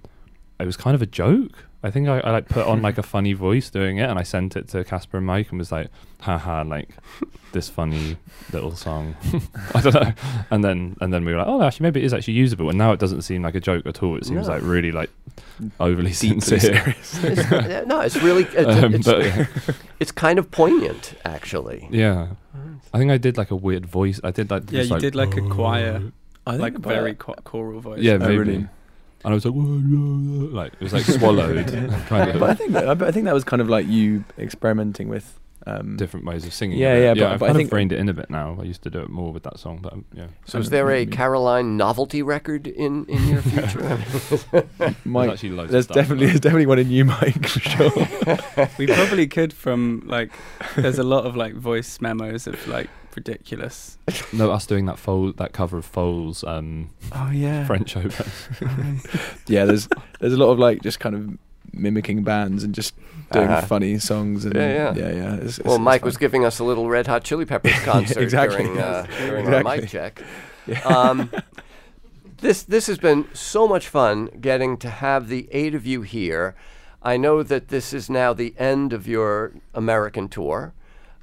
It 0.60 0.66
was 0.66 0.78
kind 0.78 0.96
of 0.96 1.02
a 1.02 1.06
joke. 1.06 1.66
I 1.88 1.92
think 1.92 2.08
I, 2.08 2.20
I 2.20 2.32
like 2.32 2.48
put 2.50 2.68
on 2.68 2.82
like 2.82 2.98
a 2.98 3.04
funny 3.16 3.34
voice 3.34 3.70
doing 3.70 3.98
it, 3.98 4.10
and 4.10 4.20
I 4.20 4.24
sent 4.24 4.56
it 4.56 4.68
to 4.70 4.84
Casper 4.84 5.18
and 5.18 5.26
Mike, 5.26 5.50
and 5.50 5.58
was 5.60 5.72
like, 5.72 5.88
"Haha, 6.22 6.64
like 6.64 6.90
this 7.54 7.70
funny 7.70 8.18
little 8.54 8.76
song." 8.76 9.16
I 9.76 9.82
don't 9.82 9.94
know. 9.94 10.14
And 10.52 10.64
then 10.64 10.96
and 11.02 11.12
then 11.14 11.26
we 11.26 11.32
were 11.32 11.40
like, 11.40 11.48
"Oh, 11.48 11.62
actually, 11.64 11.86
maybe 11.86 12.02
it 12.02 12.06
is 12.06 12.14
actually 12.14 12.36
usable." 12.36 12.70
And 12.70 12.78
now 12.78 12.92
it 12.92 13.00
doesn't 13.00 13.22
seem 13.24 13.42
like 13.42 13.56
a 13.56 13.60
joke 13.60 13.86
at 13.86 14.04
all. 14.04 14.18
It 14.18 14.26
seems 14.26 14.48
No. 14.48 14.54
like 14.54 14.62
really 14.64 14.92
like 14.92 15.10
overly 15.80 16.12
Deeply 16.12 16.42
sincere. 16.42 16.60
serious. 16.60 17.24
It's, 17.24 17.88
no, 17.88 18.02
it's 18.02 18.18
really 18.22 18.44
it's, 18.44 18.84
Um, 18.84 18.94
it's, 18.96 19.08
but, 19.08 19.26
yeah. 19.26 19.46
it's 20.00 20.12
kind 20.12 20.38
of 20.40 20.52
poignant, 20.52 21.14
actually. 21.26 21.88
Yeah. 21.92 22.28
I 22.94 22.98
think 23.00 23.12
I 23.12 23.18
did 23.18 23.38
like 23.38 23.52
a 23.52 23.56
weird 23.56 23.86
voice. 23.86 24.20
I 24.24 24.32
did 24.32 24.50
like 24.52 24.72
Yeah, 24.72 24.82
you 24.84 24.90
like, 24.90 25.02
did 25.02 25.16
like 25.16 25.36
a 25.38 25.42
choir, 25.42 26.02
I 26.46 26.52
think 26.58 26.62
like 26.62 26.78
very 26.80 27.12
it- 27.12 27.20
choral 27.20 27.80
voice. 27.82 28.00
Yeah, 28.02 28.14
Oh, 28.14 28.20
maybe. 28.20 28.38
really? 28.38 28.68
And 29.26 29.34
I 29.34 29.36
was 29.36 29.46
like, 29.46 29.54
like 29.56 30.74
it 30.74 30.82
was 30.82 30.94
like 30.94 31.04
swallowed, 31.04 31.68
kind 32.08 32.30
of 32.32 32.40
But 32.40 32.50
I 32.50 32.54
think 32.54 32.72
that, 32.74 33.02
I 33.02 33.12
think 33.12 33.26
that 33.26 33.34
was 33.34 33.44
kind 33.44 33.62
of 33.62 33.70
like 33.70 33.88
you 33.88 34.24
experimenting 34.38 35.10
with. 35.10 35.40
Um, 35.66 35.98
different 35.98 36.26
ways 36.26 36.46
of 36.46 36.54
singing. 36.54 36.78
Yeah, 36.78 36.94
it. 36.94 37.02
yeah, 37.02 37.08
yeah. 37.08 37.14
but- 37.14 37.32
I've 37.34 37.40
but 37.40 37.46
I 37.46 37.48
kind 37.50 37.58
think- 37.58 37.68
of 37.68 37.74
reined 37.74 37.92
it 37.92 38.00
in 38.00 38.08
a 38.08 38.14
bit 38.14 38.30
now. 38.30 38.58
I 38.58 38.64
used 38.64 38.84
to 38.84 38.90
do 38.90 39.00
it 39.02 39.10
more 39.10 39.34
with 39.34 39.44
that 39.44 39.60
song, 39.60 39.80
but 39.82 39.92
um, 39.92 40.06
yeah. 40.14 40.28
So, 40.46 40.60
is 40.60 40.70
there 40.70 40.90
a. 40.92 41.06
Caroline 41.06 41.76
novelty 41.76 42.22
record 42.22 42.68
in, 42.68 43.04
in 43.08 43.28
your 43.28 43.42
future? 43.52 43.98
Mike, 45.04 45.28
There's 45.28 45.34
actually 45.34 45.50
loads 45.50 45.72
there's 45.74 45.86
of 45.88 45.92
stuff, 45.92 45.96
definitely 45.96 46.28
there's 46.28 46.40
definitely 46.40 46.68
one 46.68 46.80
in 46.80 46.90
you, 46.90 47.04
Mike, 47.04 47.46
for 47.48 47.60
sure. 47.60 48.70
we 48.78 48.88
probably 48.88 49.28
could 49.28 49.52
from 49.52 50.04
like. 50.06 50.32
There's 50.78 51.00
a 51.00 51.04
lot 51.04 51.26
of 51.26 51.36
like 51.36 51.54
voice 51.54 52.00
memos 52.00 52.48
of 52.48 52.66
like 52.70 52.90
ridiculous. 53.18 53.98
no 54.32 54.52
us 54.52 54.66
doing 54.66 54.86
that 54.86 54.98
Foal, 55.00 55.34
that 55.34 55.52
cover 55.52 55.78
of 55.80 55.86
Foal's 55.86 56.44
um, 56.44 56.90
Oh 57.14 57.30
yeah, 57.32 57.66
French 57.66 57.98
opera. 57.98 58.26
yeah, 59.48 59.66
there's 59.66 59.90
there's 60.20 60.34
a 60.34 60.38
lot 60.38 60.52
of 60.52 60.60
like 60.60 60.82
just 60.82 61.00
kind 61.00 61.16
of 61.16 61.38
mimicking 61.74 62.24
bands 62.24 62.64
and 62.64 62.74
just 62.74 62.94
doing 63.32 63.50
Uh-huh. 63.50 63.62
funny 63.68 64.00
songs 64.00 64.46
and 64.46 64.56
Yeah, 64.56 64.74
yeah. 64.74 64.94
yeah, 64.96 65.12
yeah. 65.12 65.36
It's, 65.36 65.58
it's, 65.60 65.68
well, 65.68 65.80
Mike 65.80 66.06
was 66.06 66.18
giving 66.18 66.46
us 66.46 66.60
a 66.60 66.64
little 66.64 66.88
Red 66.90 67.08
Hot 67.08 67.24
Chili 67.24 67.46
Peppers 67.46 67.78
concert 67.84 68.22
exactly. 68.22 68.64
during, 68.64 68.80
uh, 68.80 69.06
during 69.20 69.54
our 69.54 69.64
mic 69.64 69.90
check. 69.90 70.24
Yeah. 70.66 70.80
Um, 70.82 71.32
this 72.42 72.64
this 72.64 72.88
has 72.88 72.98
been 73.00 73.28
so 73.34 73.68
much 73.68 73.88
fun 73.90 74.28
getting 74.40 74.78
to 74.78 74.90
have 74.90 75.28
the 75.28 75.48
eight 75.52 75.74
of 75.76 75.86
you 75.86 76.04
here. 76.04 76.56
I 77.04 77.18
know 77.18 77.44
that 77.44 77.68
this 77.70 77.94
is 77.94 78.10
now 78.10 78.34
the 78.34 78.54
end 78.58 78.92
of 78.94 79.08
your 79.08 79.54
American 79.74 80.28
tour, 80.28 80.74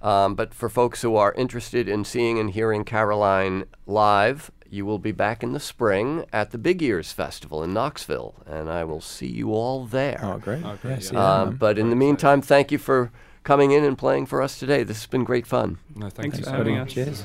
um, 0.05 0.35
but 0.35 0.53
for 0.53 0.69
folks 0.69 1.03
who 1.03 1.17
are 1.17 1.33
interested 1.33 1.89
in 1.89 2.05
seeing 2.05 2.39
and 2.39 2.51
hearing 2.51 2.85
Caroline 2.85 3.65
live, 3.87 4.51
you 4.69 4.85
will 4.85 4.99
be 4.99 5.13
back 5.13 5.43
in 5.43 5.53
the 5.53 5.61
spring 5.61 6.27
at 6.33 6.51
the 6.51 6.59
Big 6.59 6.83
Ears 6.83 7.11
Festival 7.11 7.63
in 7.63 7.73
Knoxville, 7.73 8.35
and 8.47 8.69
I 8.69 8.85
will 8.85 9.01
see 9.01 9.29
you 9.29 9.55
all 9.55 9.87
there. 9.87 10.21
Oh, 10.23 10.37
great. 10.39 10.63
Oh, 10.65 10.77
great, 10.83 10.95
Yeah, 10.95 10.99
see 11.01 11.15
yeah. 11.15 11.41
Um, 11.43 11.57
but 11.57 11.79
in 11.79 11.89
the 11.91 11.97
meantime, 11.97 12.43
thank 12.43 12.71
you 12.71 12.79
for 12.79 13.11
coming 13.45 13.71
in 13.71 13.83
and 13.83 13.97
playing 13.97 14.27
for 14.27 14.43
us 14.43 14.59
today. 14.59 14.83
This 14.83 14.99
has 14.99 15.07
been 15.07 15.25
great 15.25 15.47
fun. 15.47 15.79
No, 15.95 16.11
Thanks 16.11 16.39
you 16.39 16.45
for 16.45 16.51
having 16.51 16.77
us. 16.77 16.93
Cheers. 16.93 17.25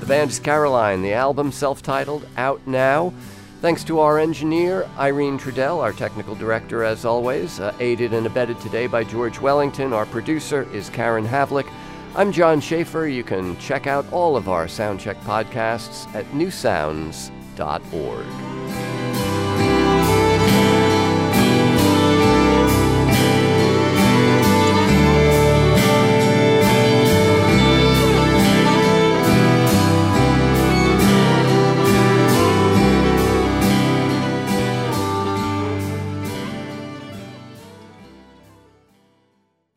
The 0.00 0.06
band 0.06 0.30
is 0.30 0.38
Caroline, 0.38 1.02
the 1.02 1.12
album 1.12 1.52
self 1.52 1.82
titled, 1.82 2.26
out 2.36 2.66
now. 2.66 3.12
Thanks 3.60 3.84
to 3.84 4.00
our 4.00 4.18
engineer, 4.18 4.88
Irene 4.98 5.38
Trudel, 5.38 5.82
our 5.82 5.92
technical 5.92 6.34
director, 6.34 6.82
as 6.82 7.04
always, 7.04 7.60
uh, 7.60 7.74
aided 7.78 8.14
and 8.14 8.26
abetted 8.26 8.58
today 8.58 8.86
by 8.86 9.04
George 9.04 9.38
Wellington. 9.38 9.92
Our 9.92 10.06
producer 10.06 10.66
is 10.72 10.88
Karen 10.88 11.26
Havlick. 11.26 11.70
I'm 12.16 12.32
John 12.32 12.62
Schaefer. 12.62 13.06
You 13.06 13.22
can 13.22 13.58
check 13.58 13.86
out 13.86 14.10
all 14.12 14.34
of 14.34 14.48
our 14.48 14.64
Soundcheck 14.64 15.20
podcasts 15.24 16.06
at 16.14 16.24
newsounds.org. 16.32 17.30